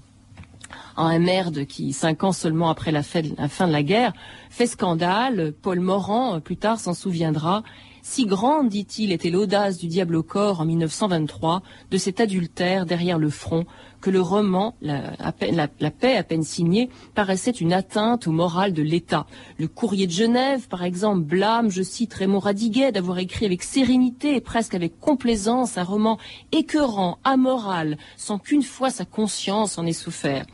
un 0.97 1.19
merde 1.19 1.67
qui, 1.67 1.93
cinq 1.93 2.25
ans 2.25 2.33
seulement 2.33 2.71
après 2.71 2.91
la 2.91 3.03
fin 3.03 3.21
de 3.23 3.73
la 3.73 3.83
guerre, 3.83 4.13
fait 4.51 4.67
scandale. 4.67 5.53
Paul 5.61 5.81
Morand, 5.81 6.41
plus 6.41 6.57
tard, 6.57 6.81
s'en 6.81 6.95
souviendra. 6.95 7.63
Si 8.09 8.25
grande, 8.25 8.69
dit-il, 8.69 9.11
était 9.11 9.31
l'audace 9.31 9.79
du 9.79 9.89
diable 9.89 10.15
au 10.15 10.23
corps 10.23 10.61
en 10.61 10.65
1923, 10.65 11.61
de 11.91 11.99
cet 11.99 12.21
adultère 12.21 12.87
derrière 12.87 13.19
le 13.19 13.31
front, 13.31 13.67
que 14.01 14.11
le 14.11 14.21
roman, 14.21 14.77
la, 14.81 15.33
paix 15.33 16.17
à 16.17 16.23
peine 16.23 16.45
signée, 16.45 16.89
paraissait 17.17 17.51
une 17.51 17.73
atteinte 17.73 18.29
au 18.29 18.31
moral 18.31 18.73
de 18.73 18.83
l'État. 18.83 19.27
Le 19.59 19.67
courrier 19.67 20.07
de 20.07 20.13
Genève, 20.13 20.69
par 20.69 20.85
exemple, 20.85 21.23
blâme, 21.23 21.69
je 21.69 21.83
cite 21.83 22.15
Raymond 22.15 22.39
Radiguet, 22.39 22.93
d'avoir 22.93 23.19
écrit 23.19 23.45
avec 23.45 23.65
sérénité 23.65 24.37
et 24.37 24.41
presque 24.41 24.77
avec 24.77 25.01
complaisance 25.01 25.77
un 25.77 25.83
roman 25.83 26.17
écœurant, 26.53 27.19
amoral, 27.25 27.99
sans 28.17 28.39
qu'une 28.39 28.63
fois 28.63 28.91
sa 28.91 29.05
conscience 29.05 29.79
en 29.79 29.85
ait 29.85 29.93
souffert. 29.93 30.47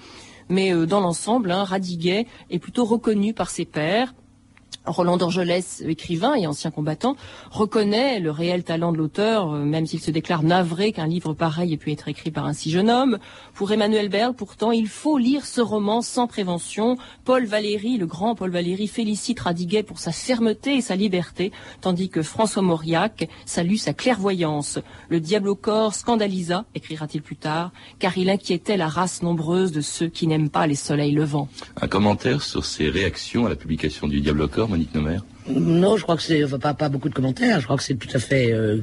Mais 0.49 0.73
euh, 0.73 0.87
dans 0.87 1.01
l'ensemble, 1.01 1.51
hein, 1.51 1.65
Radiguet 1.65 2.27
est 2.49 2.59
plutôt 2.59 2.87
reconnu 2.87 3.35
par 3.35 3.51
ses 3.51 3.67
pairs, 3.67 4.15
Roland 4.87 5.17
d'Orgelès, 5.17 5.83
écrivain 5.87 6.35
et 6.35 6.47
ancien 6.47 6.71
combattant, 6.71 7.17
reconnaît 7.51 8.19
le 8.19 8.31
réel 8.31 8.65
talent 8.65 8.93
de 8.93 8.99
l'auteur, 8.99 9.53
euh, 9.53 9.65
même 9.65 9.87
s'il 9.87 10.01
se 10.01 10.11
déclare 10.11 10.43
navré 10.43 10.93
qu'un 10.93 11.07
livre 11.07 11.35
pareil 11.35 11.73
ait 11.73 11.77
pu 11.77 11.93
être 11.93 12.09
écrit 12.09 12.31
par 12.31 12.47
un 12.47 12.53
si 12.53 12.71
jeune 12.71 12.91
homme. 12.91 13.19
Pour 13.55 13.71
Emmanuel 13.71 14.09
Berg, 14.09 14.35
pourtant, 14.35 14.73
il 14.73 14.89
faut 14.89 15.19
lire 15.19 15.47
ce 15.47 15.61
roman 15.61 16.03
sans 16.03 16.27
prévention. 16.27 16.97
Paul 17.25 17.45
Valéry, 17.45 17.97
le 17.97 18.07
grand 18.07 18.35
Paul 18.35 18.51
Valéry, 18.51 18.89
félicite 18.89 19.41
Radiguet 19.41 19.85
pour 19.85 19.99
sa 19.99 20.11
fermeté 20.11 20.77
et 20.77 20.81
sa 20.81 20.97
liberté, 20.97 21.53
tandis 21.81 22.09
que 22.09 22.23
François 22.23 22.63
Mauriac 22.63 23.29
salue 23.47 23.77
sa 23.77 23.93
clairvoyance. 23.93 24.81
Le 25.09 25.21
diable 25.21 25.49
au 25.49 25.55
corps 25.55 25.95
scandalisa, 25.95 26.65
écrira-t-il 26.75 27.23
plus 27.23 27.37
tard, 27.37 27.71
car 27.99 28.19
il 28.19 28.31
inquiétait 28.31 28.77
la 28.77 28.89
race 28.89 29.23
nombreuse 29.23 29.71
de 29.71 29.81
ceux 29.81 30.09
qui 30.09 30.27
n'aiment 30.27 30.51
pas 30.51 30.67
les 30.67 30.75
soleils 30.75 31.13
levants. 31.13 31.49
Un 31.81 31.89
commentaire 31.89 32.43
sur 32.43 32.65
ses 32.65 32.89
réactions 32.89 33.47
à 33.47 33.49
la 33.49 33.57
publication 33.57 34.09
du 34.09 34.21
diable 34.21 34.43
au 34.43 34.49
corps 34.49 34.72
Monique 34.73 34.95
Nomer 34.95 35.19
Non, 35.49 35.99
je 35.99 36.03
crois 36.03 36.17
que 36.17 36.23
c'est 36.23 36.43
pas, 36.59 36.73
pas 36.73 36.89
beaucoup 36.89 37.11
de 37.11 37.15
commentaires. 37.15 37.61
Je 37.61 37.65
crois 37.65 37.77
que 37.77 37.83
c'est 37.83 37.95
tout 37.95 38.09
à 38.15 38.19
fait 38.19 38.53
euh, 38.53 38.79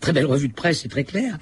très 0.00 0.12
belle 0.12 0.26
revue 0.26 0.48
de 0.48 0.54
presse, 0.54 0.80
c'est 0.82 0.88
très 0.88 1.02
clair. 1.02 1.38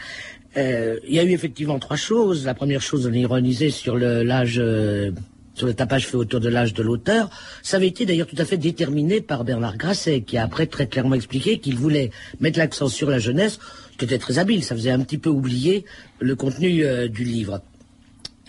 Euh, 0.56 0.98
il 1.06 1.14
y 1.14 1.20
a 1.20 1.24
eu 1.24 1.32
effectivement 1.32 1.78
trois 1.78 1.96
choses. 1.96 2.46
La 2.46 2.54
première 2.54 2.80
chose, 2.80 3.06
on 3.06 3.12
a 3.12 3.16
ironisé 3.16 3.68
sur 3.68 3.96
l'âge, 3.98 4.56
euh, 4.58 5.10
sur 5.54 5.66
le 5.66 5.74
tapage 5.74 6.06
fait 6.06 6.16
autour 6.16 6.40
de 6.40 6.48
l'âge 6.48 6.72
de 6.72 6.82
l'auteur. 6.82 7.28
Ça 7.62 7.76
avait 7.76 7.88
été 7.88 8.06
d'ailleurs 8.06 8.26
tout 8.26 8.36
à 8.38 8.46
fait 8.46 8.56
déterminé 8.56 9.20
par 9.20 9.44
Bernard 9.44 9.76
Grasset, 9.76 10.22
qui 10.22 10.38
a 10.38 10.44
après 10.44 10.66
très 10.66 10.86
clairement 10.86 11.14
expliqué 11.14 11.58
qu'il 11.58 11.76
voulait 11.76 12.10
mettre 12.40 12.58
l'accent 12.58 12.88
sur 12.88 13.10
la 13.10 13.18
jeunesse, 13.18 13.58
qui 13.98 14.06
était 14.06 14.18
très 14.18 14.38
habile. 14.38 14.64
Ça 14.64 14.74
faisait 14.74 14.90
un 14.90 15.00
petit 15.00 15.18
peu 15.18 15.28
oublier 15.28 15.84
le 16.18 16.34
contenu 16.34 16.82
du 17.10 17.24
livre. 17.24 17.60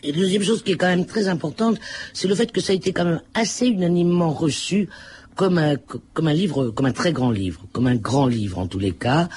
Et 0.03 0.11
deuxième 0.11 0.43
chose 0.43 0.63
qui 0.63 0.73
est 0.73 0.77
quand 0.77 0.87
même 0.87 1.05
très 1.05 1.29
importante, 1.29 1.79
c'est 2.13 2.27
le 2.27 2.35
fait 2.35 2.51
que 2.51 2.59
ça 2.59 2.73
a 2.73 2.75
été 2.75 2.91
quand 2.91 3.05
même 3.05 3.21
assez 3.33 3.67
unanimement 3.67 4.31
reçu 4.31 4.89
comme 5.35 5.57
un, 5.57 6.33
livre, 6.33 6.69
comme 6.69 6.85
un 6.85 6.91
très 6.91 7.11
grand 7.11 7.31
livre, 7.31 7.61
comme 7.71 7.87
un 7.87 7.95
grand 7.95 8.27
livre 8.27 8.59
en 8.59 8.67
tous 8.67 8.79
les 8.79 8.91
cas, 8.91 9.29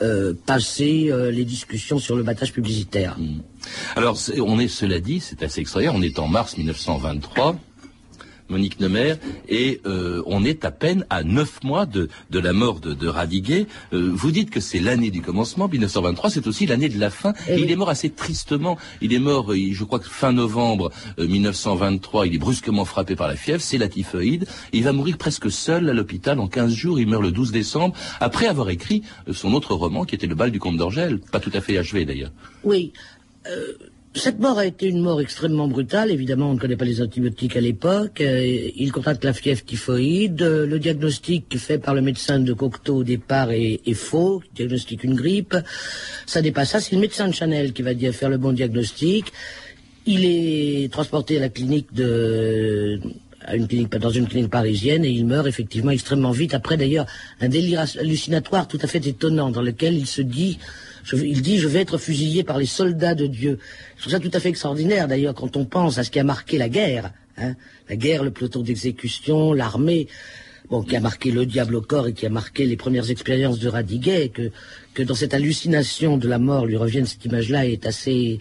euh, 0.00 0.34
passer 0.46 1.08
euh, 1.10 1.30
les 1.30 1.44
discussions 1.44 1.98
sur 1.98 2.16
le 2.16 2.22
battage 2.22 2.52
publicitaire. 2.52 3.16
Mmh. 3.18 3.42
Alors, 3.94 4.18
on 4.38 4.58
est, 4.58 4.68
cela 4.68 4.98
dit, 5.00 5.20
c'est 5.20 5.42
assez 5.42 5.60
extraordinaire, 5.60 5.94
on 5.94 6.02
est 6.02 6.18
en 6.18 6.28
mars 6.28 6.56
1923. 6.56 7.56
Monique 8.52 8.78
Nemer, 8.80 9.14
et 9.48 9.80
euh, 9.86 10.22
on 10.26 10.44
est 10.44 10.64
à 10.64 10.70
peine 10.70 11.04
à 11.10 11.24
neuf 11.24 11.62
mois 11.64 11.86
de, 11.86 12.08
de 12.30 12.38
la 12.38 12.52
mort 12.52 12.80
de, 12.80 12.94
de 12.94 13.08
Radiguet. 13.08 13.66
Euh, 13.92 14.10
vous 14.12 14.30
dites 14.30 14.50
que 14.50 14.60
c'est 14.60 14.78
l'année 14.78 15.10
du 15.10 15.22
commencement, 15.22 15.68
1923, 15.68 16.30
c'est 16.30 16.46
aussi 16.46 16.66
l'année 16.66 16.88
de 16.88 17.00
la 17.00 17.10
fin. 17.10 17.32
Et, 17.48 17.60
il 17.60 17.70
est 17.70 17.76
mort 17.76 17.90
assez 17.90 18.10
tristement. 18.10 18.78
Il 19.00 19.12
est 19.12 19.18
mort, 19.18 19.52
je 19.54 19.84
crois 19.84 19.98
que 19.98 20.08
fin 20.08 20.32
novembre 20.32 20.90
1923, 21.18 22.26
il 22.26 22.34
est 22.34 22.38
brusquement 22.38 22.84
frappé 22.84 23.16
par 23.16 23.28
la 23.28 23.36
fièvre, 23.36 23.62
c'est 23.62 23.78
la 23.78 23.88
typhoïde. 23.88 24.46
il 24.72 24.84
va 24.84 24.92
mourir 24.92 25.18
presque 25.18 25.50
seul 25.50 25.88
à 25.88 25.92
l'hôpital 25.92 26.38
en 26.38 26.46
15 26.46 26.72
jours. 26.72 27.00
Il 27.00 27.08
meurt 27.08 27.22
le 27.22 27.30
12 27.32 27.52
décembre, 27.52 27.94
après 28.20 28.46
avoir 28.46 28.70
écrit 28.70 29.02
son 29.32 29.54
autre 29.54 29.74
roman, 29.74 30.04
qui 30.04 30.14
était 30.14 30.26
Le 30.26 30.34
bal 30.34 30.50
du 30.50 30.58
comte 30.58 30.76
d'Orgel, 30.76 31.18
pas 31.18 31.40
tout 31.40 31.50
à 31.54 31.60
fait 31.60 31.78
achevé 31.78 32.04
d'ailleurs. 32.04 32.32
Oui. 32.64 32.92
Euh, 33.46 33.72
cette 34.14 34.38
mort 34.40 34.58
a 34.58 34.66
été 34.66 34.86
une 34.88 35.00
mort 35.00 35.20
extrêmement 35.20 35.68
brutale. 35.68 36.10
Évidemment, 36.10 36.50
on 36.50 36.54
ne 36.54 36.58
connaît 36.58 36.76
pas 36.76 36.84
les 36.84 37.00
antibiotiques 37.00 37.56
à 37.56 37.60
l'époque. 37.60 38.20
Euh, 38.20 38.70
il 38.76 38.92
contracte 38.92 39.24
la 39.24 39.32
fièvre 39.32 39.64
typhoïde. 39.64 40.42
Le 40.42 40.78
diagnostic 40.78 41.56
fait 41.56 41.78
par 41.78 41.94
le 41.94 42.02
médecin 42.02 42.38
de 42.38 42.52
Cocteau 42.52 42.96
au 42.96 43.04
départ 43.04 43.50
est, 43.52 43.94
faux. 43.94 44.42
Il 44.44 44.56
diagnostique 44.56 45.04
une 45.04 45.14
grippe. 45.14 45.56
Ça 46.26 46.42
dépasse 46.42 46.70
ça. 46.70 46.80
C'est 46.80 46.94
le 46.94 47.00
médecin 47.00 47.26
de 47.26 47.32
Chanel 47.32 47.72
qui 47.72 47.82
va 47.82 47.94
faire 48.12 48.28
le 48.28 48.36
bon 48.36 48.52
diagnostic. 48.52 49.32
Il 50.04 50.24
est 50.24 50.92
transporté 50.92 51.38
à 51.38 51.40
la 51.40 51.48
clinique 51.48 51.92
de 51.94 53.00
à 53.44 53.56
une 53.56 53.66
clinique, 53.66 53.90
dans 53.96 54.10
une 54.10 54.28
clinique 54.28 54.50
parisienne 54.50 55.04
et 55.04 55.10
il 55.10 55.26
meurt 55.26 55.46
effectivement 55.46 55.90
extrêmement 55.90 56.30
vite. 56.30 56.54
Après 56.54 56.76
d'ailleurs 56.76 57.06
un 57.40 57.48
délire 57.48 57.84
hallucinatoire 57.98 58.68
tout 58.68 58.78
à 58.82 58.86
fait 58.86 59.04
étonnant 59.06 59.50
dans 59.50 59.62
lequel 59.62 59.94
il 59.94 60.06
se 60.06 60.22
dit 60.22 60.58
il 61.12 61.42
dit 61.42 61.58
je 61.58 61.68
vais 61.68 61.80
être 61.80 61.98
fusillé 61.98 62.44
par 62.44 62.58
les 62.58 62.66
soldats 62.66 63.14
de 63.14 63.26
Dieu. 63.26 63.58
Je 63.96 64.02
trouve 64.02 64.12
ça 64.12 64.20
tout 64.20 64.30
à 64.32 64.40
fait 64.40 64.48
extraordinaire 64.48 65.08
d'ailleurs 65.08 65.34
quand 65.34 65.56
on 65.56 65.64
pense 65.64 65.98
à 65.98 66.04
ce 66.04 66.10
qui 66.10 66.20
a 66.20 66.24
marqué 66.24 66.58
la 66.58 66.68
guerre. 66.68 67.12
Hein. 67.38 67.54
la 67.88 67.96
guerre, 67.96 68.24
le 68.24 68.30
peloton 68.30 68.60
d'exécution, 68.60 69.54
l'armée, 69.54 70.06
bon, 70.68 70.82
qui 70.82 70.96
a 70.96 71.00
marqué 71.00 71.30
le 71.30 71.46
diable 71.46 71.76
au 71.76 71.80
corps 71.80 72.08
et 72.08 72.12
qui 72.12 72.26
a 72.26 72.28
marqué 72.28 72.66
les 72.66 72.76
premières 72.76 73.10
expériences 73.10 73.58
de 73.58 73.68
Radiguet, 73.68 74.28
que, 74.28 74.50
que 74.92 75.02
dans 75.02 75.14
cette 75.14 75.32
hallucination 75.32 76.18
de 76.18 76.28
la 76.28 76.38
mort 76.38 76.66
lui 76.66 76.76
revienne 76.76 77.06
cette 77.06 77.24
image-là 77.24 77.66
est 77.66 77.86
assez, 77.86 78.38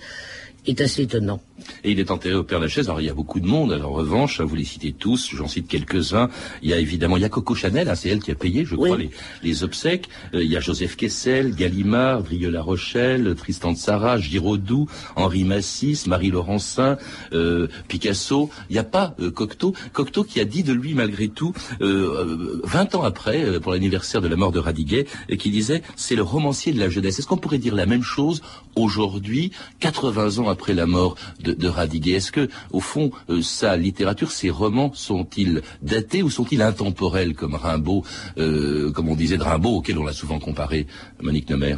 est 0.65 0.81
assez 0.81 1.03
étonnant. 1.03 1.41
Et 1.83 1.91
il 1.91 1.99
est 1.99 2.11
enterré 2.11 2.35
au 2.35 2.43
Père 2.43 2.59
Lachaise. 2.59 2.87
Alors 2.87 3.01
il 3.01 3.07
y 3.07 3.09
a 3.09 3.13
beaucoup 3.13 3.39
de 3.39 3.47
monde. 3.47 3.71
Alors, 3.71 3.91
en 3.91 3.95
revanche, 3.95 4.41
vous 4.41 4.55
les 4.55 4.63
citez 4.63 4.93
tous, 4.93 5.31
j'en 5.35 5.47
cite 5.47 5.67
quelques-uns. 5.67 6.29
Il 6.61 6.69
y 6.69 6.73
a 6.73 6.77
évidemment, 6.77 7.17
il 7.17 7.21
y 7.21 7.25
a 7.25 7.29
Coco 7.29 7.55
Chanel, 7.55 7.89
hein, 7.89 7.95
c'est 7.95 8.09
elle 8.09 8.19
qui 8.19 8.31
a 8.31 8.35
payé, 8.35 8.65
je 8.65 8.75
crois, 8.75 8.97
les, 9.43 9.63
obsèques. 9.63 10.09
Euh, 10.33 10.43
il 10.43 10.49
y 10.49 10.57
a 10.57 10.59
Joseph 10.59 10.95
Kessel, 10.95 11.55
Gallimard, 11.55 12.23
Drieux-La 12.23 12.61
Rochelle, 12.61 13.35
Tristan 13.35 13.73
de 13.73 13.77
Sarah, 13.77 14.19
Giraudoux, 14.19 14.87
Henri 15.15 15.43
Massis, 15.43 16.05
Marie 16.07 16.31
Laurencin, 16.31 16.97
euh, 17.33 17.67
Picasso. 17.87 18.49
Il 18.69 18.73
n'y 18.73 18.79
a 18.79 18.83
pas 18.83 19.15
euh, 19.19 19.31
Cocteau. 19.31 19.73
Cocteau 19.93 20.23
qui 20.23 20.39
a 20.39 20.45
dit 20.45 20.63
de 20.63 20.73
lui, 20.73 20.93
malgré 20.93 21.27
tout, 21.27 21.53
20 21.79 22.95
ans 22.95 23.03
après, 23.03 23.59
pour 23.59 23.71
l'anniversaire 23.71 24.21
de 24.21 24.27
la 24.27 24.35
mort 24.35 24.51
de 24.51 24.59
Radiguet, 24.59 25.05
et 25.29 25.37
qui 25.37 25.51
disait, 25.51 25.81
c'est 25.95 26.15
le 26.15 26.23
romancier 26.23 26.73
de 26.73 26.79
la 26.79 26.89
jeunesse. 26.89 27.19
Est-ce 27.19 27.27
qu'on 27.27 27.37
pourrait 27.37 27.57
dire 27.57 27.75
la 27.75 27.85
même 27.85 28.03
chose 28.03 28.41
aujourd'hui, 28.75 29.51
80 29.79 30.39
ans 30.39 30.49
après 30.51 30.73
la 30.73 30.85
mort 30.85 31.15
de 31.39 31.67
Radiguet. 31.67 32.11
Est-ce 32.17 32.31
que, 32.31 32.49
au 32.71 32.79
fond, 32.79 33.11
euh, 33.29 33.41
sa 33.41 33.77
littérature, 33.77 34.31
ses 34.31 34.49
romans, 34.49 34.91
sont-ils 34.93 35.61
datés 35.81 36.21
ou 36.21 36.29
sont-ils 36.29 36.61
intemporels 36.61 37.33
comme 37.33 37.55
Rimbaud, 37.55 38.03
euh, 38.37 38.91
comme 38.91 39.09
on 39.09 39.15
disait 39.15 39.37
de 39.37 39.43
Rimbaud, 39.43 39.77
auquel 39.77 39.97
on 39.97 40.05
l'a 40.05 40.13
souvent 40.13 40.39
comparé, 40.39 40.87
Monique 41.21 41.49
Nemer 41.49 41.75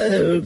euh, 0.00 0.40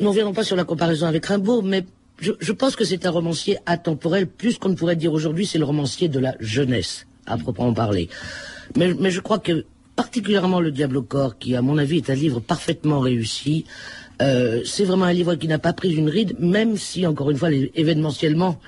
Nous 0.00 0.08
reviendrons 0.08 0.34
pas 0.34 0.44
sur 0.44 0.56
la 0.56 0.64
comparaison 0.64 1.06
avec 1.06 1.26
Rimbaud, 1.26 1.62
mais 1.62 1.84
je, 2.20 2.52
pense 2.52 2.74
que 2.74 2.84
c'est 2.84 3.06
un 3.06 3.10
romancier 3.10 3.58
atemporel, 3.66 4.26
plus 4.26 4.58
qu'on 4.58 4.70
ne 4.70 4.74
pourrait 4.74 4.96
dire 4.96 5.12
aujourd'hui, 5.12 5.46
c'est 5.46 5.58
le 5.58 5.64
romancier 5.64 6.08
de 6.08 6.18
la 6.18 6.34
jeunesse, 6.40 7.06
à 7.26 7.36
proprement 7.36 7.72
parler. 7.72 8.08
Mais 8.76 9.10
je 9.10 9.20
crois 9.20 9.38
que 9.38 9.64
particulièrement 9.94 10.60
Le 10.60 10.70
Diable 10.70 10.96
au 10.96 11.02
corps, 11.02 11.38
qui 11.38 11.56
à 11.56 11.62
mon 11.62 11.78
avis 11.78 11.96
est 11.96 12.10
un 12.10 12.14
livre 12.14 12.40
parfaitement 12.40 13.00
réussi, 13.00 13.64
euh, 14.20 14.62
c'est 14.64 14.84
vraiment 14.84 15.04
un 15.04 15.12
livre 15.12 15.34
qui 15.36 15.46
n'a 15.46 15.58
pas 15.58 15.72
pris 15.72 15.94
une 15.94 16.08
ride, 16.08 16.34
même 16.38 16.76
si, 16.76 17.06
encore 17.06 17.30
une 17.30 17.36
fois, 17.36 17.50
événementiellement, 17.52 18.60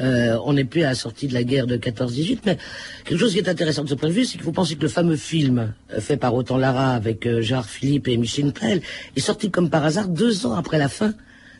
euh, 0.00 0.38
on 0.44 0.52
n'est 0.52 0.64
plus 0.64 0.82
à 0.82 0.88
la 0.88 0.94
sortie 0.94 1.28
de 1.28 1.34
la 1.34 1.44
guerre 1.44 1.66
de 1.66 1.76
14-18. 1.76 2.40
Mais 2.44 2.58
quelque 3.04 3.18
chose 3.18 3.32
qui 3.32 3.38
est 3.38 3.48
intéressant 3.48 3.84
de 3.84 3.88
ce 3.88 3.94
point 3.94 4.08
de 4.08 4.14
vue, 4.14 4.24
c'est 4.24 4.32
qu'il 4.32 4.42
faut 4.42 4.52
penser 4.52 4.76
que 4.76 4.82
le 4.82 4.88
fameux 4.88 5.16
film 5.16 5.72
euh, 5.92 6.00
fait 6.00 6.16
par 6.16 6.34
Autant 6.34 6.58
Lara 6.58 6.90
avec 6.94 7.28
Gérard 7.40 7.68
Philippe 7.68 8.08
et 8.08 8.16
Michel 8.16 8.52
Prel 8.52 8.82
est 9.16 9.20
sorti 9.20 9.50
comme 9.50 9.70
par 9.70 9.84
hasard 9.84 10.08
deux 10.08 10.46
ans 10.46 10.54
après 10.54 10.78
la 10.78 10.88
fin 10.88 11.14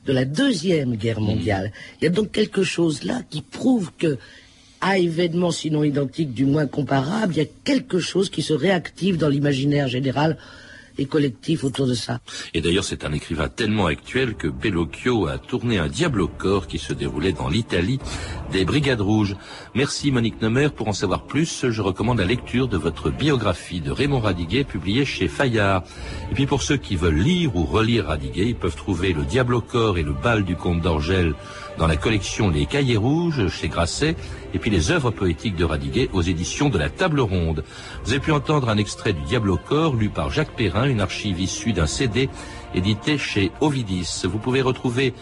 de 0.07 0.13
la 0.13 0.25
deuxième 0.25 0.97
guerre 0.97 1.21
mondiale. 1.21 1.73
Il 2.01 2.05
y 2.05 2.07
a 2.07 2.11
donc 2.11 2.33
quelque 2.33 2.63
chose 2.63 3.05
là 3.05 3.23
qui 3.29 3.43
prouve 3.43 3.91
que 3.99 4.19
à 4.81 4.99
événements 4.99 5.51
sinon 5.51 5.83
identiques, 5.83 6.33
du 6.33 6.45
moins 6.45 6.67
comparables, 6.67 7.35
il 7.35 7.39
y 7.39 7.47
a 7.47 7.49
quelque 7.65 7.99
chose 7.99 8.31
qui 8.31 8.43
se 8.43 8.53
réactive 8.53 9.17
dans 9.17 9.29
l'imaginaire 9.29 9.89
général 9.89 10.37
et 12.55 12.61
d'ailleurs, 12.61 12.85
c'est 12.85 13.05
un 13.05 13.13
écrivain 13.13 13.49
tellement 13.49 13.87
actuel 13.87 14.35
que 14.35 14.49
Bellocchio 14.49 15.29
a 15.29 15.39
tourné 15.39 15.79
un 15.79 15.89
Diable 15.89 16.21
au 16.21 16.29
corps 16.29 16.67
qui 16.67 16.79
se 16.79 16.93
déroulait 16.93 17.33
dans 17.33 17.49
l'Italie 17.49 18.01
des 18.53 18.65
Brigades 18.65 19.01
Rouges. 19.01 19.37
Merci 19.75 20.11
Monique 20.11 20.43
Nemer. 20.43 20.71
Pour 20.75 20.89
en 20.89 20.93
savoir 20.93 21.25
plus, 21.25 21.71
je 21.71 21.83
recommande 21.83 22.19
la 22.19 22.25
lecture 22.25 22.67
de 22.67 22.77
votre 22.77 23.11
biographie 23.11 23.81
de 23.81 23.93
Raymond 23.93 24.21
Radiguet 24.21 24.65
publiée 24.65 25.05
chez 25.05 25.29
Fayard. 25.29 25.85
Et 26.31 26.35
puis 26.35 26.47
pour 26.47 26.63
ceux 26.63 26.77
qui 26.77 26.97
veulent 26.97 27.21
lire 27.21 27.55
ou 27.55 27.65
relire 27.65 28.07
Radiguet, 28.07 28.49
ils 28.49 28.57
peuvent 28.57 28.77
trouver 28.77 29.13
Le 29.13 29.25
Diable 29.25 29.55
au 29.55 29.61
corps 29.61 29.99
et 29.99 30.03
Le 30.03 30.13
bal 30.13 30.45
du 30.45 30.57
comte 30.57 30.81
d'Orgel 30.81 31.35
dans 31.79 31.87
la 31.87 31.97
collection 31.97 32.51
Les 32.51 32.67
Cahiers 32.67 32.97
Rouges 32.97 33.49
chez 33.49 33.69
Grasset, 33.69 34.17
et 34.55 34.59
puis 34.59 34.71
les 34.71 34.91
œuvres 34.91 35.11
poétiques 35.11 35.57
de 35.57 35.65
Radiguet 35.65 36.09
aux 36.13 36.23
éditions 36.23 36.69
de 36.69 36.79
la 36.79 36.89
Table 36.89 37.21
Ronde. 37.21 37.65
Vous 38.05 38.11
avez 38.11 38.21
pu 38.21 38.33
entendre 38.33 38.69
un 38.69 38.79
extrait 38.79 39.13
du 39.13 39.23
Diable 39.23 39.51
au 39.51 39.57
corps 39.57 39.95
lu 39.95 40.09
par 40.09 40.31
Jacques 40.31 40.57
Perrin, 40.57 40.89
une 40.89 41.01
archive 41.01 41.41
issue 41.41 41.73
d'un 41.73 41.87
CD 41.87 42.29
édité 42.75 43.19
chez 43.19 43.51
Ovidis. 43.61 44.23
Vous 44.25 44.39
pouvez 44.39 44.63
retrouver 44.63 45.15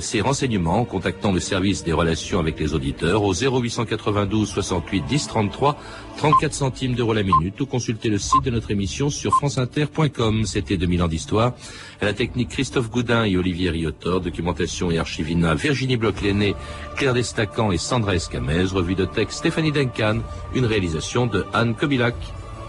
ces 0.00 0.20
renseignements 0.20 0.80
en 0.80 0.84
contactant 0.84 1.32
le 1.32 1.40
service 1.40 1.84
des 1.84 1.92
relations 1.92 2.38
avec 2.38 2.58
les 2.58 2.74
auditeurs 2.74 3.22
au 3.22 3.32
0892 3.32 4.48
68 4.48 5.04
10 5.06 5.26
33 5.28 5.78
34 6.16 6.52
centimes 6.52 6.94
d'euros 6.94 7.12
la 7.12 7.22
minute 7.22 7.60
ou 7.60 7.66
consulter 7.66 8.08
le 8.08 8.18
site 8.18 8.44
de 8.44 8.50
notre 8.50 8.70
émission 8.70 9.10
sur 9.10 9.32
franceinter.com. 9.32 10.44
C'était 10.44 10.76
2000 10.76 11.02
ans 11.02 11.08
d'histoire. 11.08 11.54
À 12.00 12.06
la 12.06 12.12
technique 12.12 12.50
Christophe 12.50 12.90
Goudin 12.90 13.24
et 13.24 13.36
Olivier 13.36 13.70
Riotor, 13.70 14.20
documentation 14.20 14.90
et 14.90 14.98
archivina 14.98 15.54
Virginie 15.54 15.96
Bloch-Lenné, 15.96 16.54
Claire 16.96 17.14
Destacan 17.14 17.72
et 17.72 17.78
Sandra 17.78 18.14
Escamez, 18.14 18.64
revue 18.64 18.94
de 18.94 19.04
texte 19.04 19.38
Stéphanie 19.38 19.72
Duncan, 19.72 20.18
une 20.54 20.66
réalisation 20.66 21.26
de 21.26 21.44
Anne 21.52 21.74
Kobilac. 21.74 22.14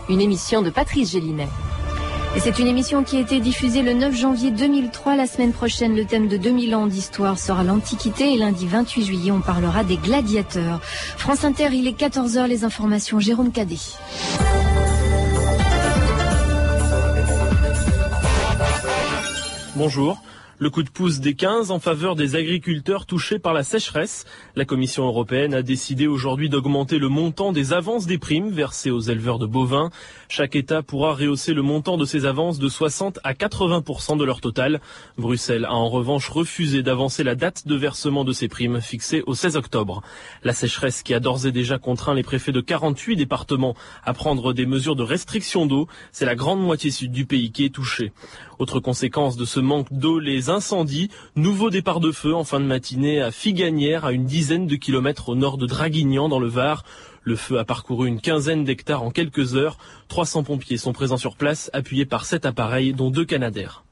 Une 0.09 0.21
émission 0.21 0.61
de 0.61 0.69
Patrice 0.69 1.11
Gélinet. 1.11 1.47
C'est 2.39 2.59
une 2.59 2.67
émission 2.67 3.03
qui 3.03 3.17
a 3.17 3.21
été 3.21 3.39
diffusée 3.39 3.81
le 3.81 3.93
9 3.93 4.15
janvier 4.15 4.51
2003. 4.51 5.15
La 5.15 5.25
semaine 5.25 5.51
prochaine, 5.51 5.95
le 5.95 6.05
thème 6.05 6.27
de 6.27 6.37
2000 6.37 6.75
ans 6.75 6.85
d'histoire 6.85 7.39
sera 7.39 7.63
l'Antiquité. 7.63 8.33
Et 8.33 8.37
lundi 8.37 8.67
28 8.67 9.05
juillet, 9.05 9.31
on 9.31 9.41
parlera 9.41 9.83
des 9.83 9.97
gladiateurs. 9.97 10.79
France 11.17 11.43
Inter, 11.43 11.69
il 11.73 11.87
est 11.87 11.99
14h, 11.99 12.47
les 12.47 12.63
informations. 12.63 13.19
Jérôme 13.19 13.51
Cadet. 13.51 13.77
Bonjour. 19.75 20.21
Le 20.57 20.69
coup 20.69 20.83
de 20.83 20.89
pouce 20.89 21.19
des 21.19 21.33
15 21.33 21.69
en 21.71 21.79
faveur 21.79 22.15
des 22.15 22.35
agriculteurs 22.35 23.05
touchés 23.05 23.39
par 23.39 23.51
la 23.51 23.63
sécheresse. 23.63 24.23
La 24.55 24.63
Commission 24.63 25.05
européenne 25.05 25.53
a 25.53 25.61
décidé 25.61 26.07
aujourd'hui 26.07 26.47
d'augmenter 26.47 26.97
le 26.97 27.09
montant 27.09 27.51
des 27.51 27.73
avances 27.73 28.05
des 28.05 28.17
primes 28.17 28.51
versées 28.51 28.89
aux 28.89 29.01
éleveurs 29.01 29.37
de 29.37 29.47
bovins. 29.47 29.89
Chaque 30.29 30.55
État 30.55 30.81
pourra 30.81 31.13
rehausser 31.13 31.53
le 31.53 31.61
montant 31.61 31.97
de 31.97 32.05
ces 32.05 32.25
avances 32.25 32.57
de 32.57 32.69
60 32.69 33.19
à 33.25 33.33
80% 33.33 34.17
de 34.17 34.23
leur 34.23 34.39
total. 34.39 34.79
Bruxelles 35.17 35.65
a 35.65 35.73
en 35.73 35.89
revanche 35.89 36.29
refusé 36.29 36.83
d'avancer 36.83 37.25
la 37.25 37.35
date 37.35 37.67
de 37.67 37.75
versement 37.75 38.23
de 38.23 38.31
ces 38.31 38.47
primes 38.47 38.79
fixée 38.79 39.23
au 39.27 39.35
16 39.35 39.57
octobre. 39.57 40.03
La 40.41 40.53
sécheresse 40.53 41.03
qui 41.03 41.13
a 41.13 41.19
d'ores 41.19 41.45
et 41.45 41.51
déjà 41.51 41.79
contraint 41.79 42.13
les 42.13 42.23
préfets 42.23 42.53
de 42.53 42.61
48 42.61 43.17
départements 43.17 43.75
à 44.05 44.13
prendre 44.13 44.53
des 44.53 44.65
mesures 44.65 44.95
de 44.95 45.03
restriction 45.03 45.65
d'eau, 45.65 45.89
c'est 46.13 46.25
la 46.25 46.35
grande 46.35 46.61
moitié 46.61 46.91
sud 46.91 47.11
du 47.11 47.25
pays 47.25 47.51
qui 47.51 47.65
est 47.65 47.75
touchée. 47.75 48.13
Autre 48.59 48.79
conséquence 48.79 49.37
de 49.37 49.45
ce 49.45 49.59
manque 49.59 49.91
d'eau, 49.91 50.19
les 50.19 50.49
incendies. 50.49 51.09
Nouveau 51.35 51.69
départ 51.69 51.99
de 51.99 52.11
feu 52.11 52.33
en 52.33 52.43
fin 52.43 52.59
de 52.59 52.65
matinée 52.65 53.21
à 53.21 53.31
Figanière, 53.31 54.05
à 54.05 54.11
une 54.11 54.25
dizaine 54.25 54.67
de 54.67 54.75
kilomètres 54.75 55.29
au 55.29 55.35
nord 55.35 55.57
de 55.57 55.65
Draguignan, 55.65 56.29
dans 56.29 56.39
le 56.39 56.47
Var. 56.47 56.83
Le 57.23 57.35
feu 57.35 57.57
a 57.57 57.65
parcouru 57.65 58.07
une 58.07 58.21
quinzaine 58.21 58.63
d'hectares 58.63 59.03
en 59.03 59.11
quelques 59.11 59.55
heures. 59.55 59.77
300 60.09 60.43
pompiers 60.43 60.77
sont 60.77 60.93
présents 60.93 61.17
sur 61.17 61.35
place, 61.35 61.69
appuyés 61.73 62.05
par 62.05 62.25
sept 62.25 62.45
appareils, 62.45 62.93
dont 62.93 63.09
deux 63.09 63.25
Canadaires. 63.25 63.84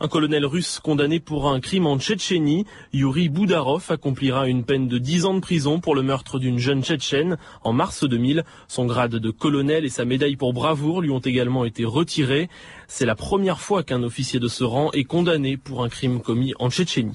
Un 0.00 0.08
colonel 0.08 0.44
russe 0.44 0.80
condamné 0.82 1.20
pour 1.20 1.48
un 1.48 1.60
crime 1.60 1.86
en 1.86 2.00
Tchétchénie, 2.00 2.66
Yuri 2.92 3.28
Boudarov, 3.28 3.84
accomplira 3.90 4.48
une 4.48 4.64
peine 4.64 4.88
de 4.88 4.98
10 4.98 5.24
ans 5.24 5.34
de 5.34 5.40
prison 5.40 5.78
pour 5.78 5.94
le 5.94 6.02
meurtre 6.02 6.40
d'une 6.40 6.58
jeune 6.58 6.82
Tchétchène 6.82 7.38
en 7.62 7.72
mars 7.72 8.02
2000. 8.02 8.42
Son 8.66 8.86
grade 8.86 9.14
de 9.14 9.30
colonel 9.30 9.84
et 9.84 9.90
sa 9.90 10.04
médaille 10.04 10.34
pour 10.34 10.52
bravoure 10.52 11.00
lui 11.00 11.10
ont 11.10 11.20
également 11.20 11.64
été 11.64 11.84
retirés. 11.84 12.48
C'est 12.88 13.06
la 13.06 13.14
première 13.14 13.60
fois 13.60 13.84
qu'un 13.84 14.02
officier 14.02 14.40
de 14.40 14.48
ce 14.48 14.64
rang 14.64 14.90
est 14.92 15.04
condamné 15.04 15.56
pour 15.56 15.84
un 15.84 15.88
crime 15.88 16.20
commis 16.20 16.54
en 16.58 16.70
Tchétchénie. 16.70 17.14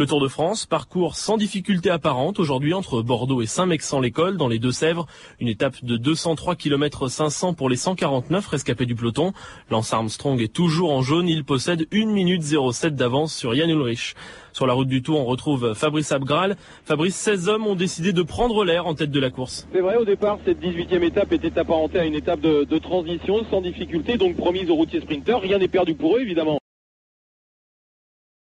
Le 0.00 0.06
Tour 0.06 0.22
de 0.22 0.28
France, 0.28 0.64
parcours 0.64 1.14
sans 1.14 1.36
difficulté 1.36 1.90
apparente 1.90 2.40
aujourd'hui 2.40 2.72
entre 2.72 3.02
Bordeaux 3.02 3.42
et 3.42 3.46
Saint-Mexan-l'École 3.46 4.38
dans 4.38 4.48
les 4.48 4.58
Deux-Sèvres. 4.58 5.04
Une 5.40 5.48
étape 5.48 5.84
de 5.84 5.98
203 5.98 6.56
km 6.56 7.08
500 7.08 7.52
pour 7.52 7.68
les 7.68 7.76
149 7.76 8.46
rescapés 8.46 8.86
du 8.86 8.94
peloton. 8.94 9.34
Lance 9.70 9.92
Armstrong 9.92 10.40
est 10.40 10.54
toujours 10.54 10.90
en 10.90 11.02
jaune. 11.02 11.28
Il 11.28 11.44
possède 11.44 11.86
1 11.92 12.06
minute 12.06 12.42
07 12.42 12.94
d'avance 12.94 13.34
sur 13.34 13.54
Jan 13.54 13.68
Ulrich. 13.68 14.14
Sur 14.54 14.66
la 14.66 14.72
route 14.72 14.88
du 14.88 15.02
Tour, 15.02 15.20
on 15.20 15.26
retrouve 15.26 15.74
Fabrice 15.74 16.12
Abgral. 16.12 16.56
Fabrice, 16.86 17.16
16 17.16 17.50
hommes 17.50 17.66
ont 17.66 17.76
décidé 17.76 18.14
de 18.14 18.22
prendre 18.22 18.64
l'air 18.64 18.86
en 18.86 18.94
tête 18.94 19.10
de 19.10 19.20
la 19.20 19.28
course. 19.28 19.68
C'est 19.70 19.82
vrai, 19.82 19.98
au 19.98 20.06
départ, 20.06 20.38
cette 20.46 20.62
18e 20.62 21.02
étape 21.02 21.30
était 21.34 21.58
apparentée 21.58 21.98
à 21.98 22.06
une 22.06 22.14
étape 22.14 22.40
de, 22.40 22.64
de 22.64 22.78
transition 22.78 23.44
sans 23.50 23.60
difficulté, 23.60 24.16
donc 24.16 24.36
promise 24.36 24.70
aux 24.70 24.76
routiers 24.76 25.02
sprinteurs. 25.02 25.42
Rien 25.42 25.58
n'est 25.58 25.68
perdu 25.68 25.94
pour 25.94 26.16
eux, 26.16 26.20
évidemment. 26.22 26.59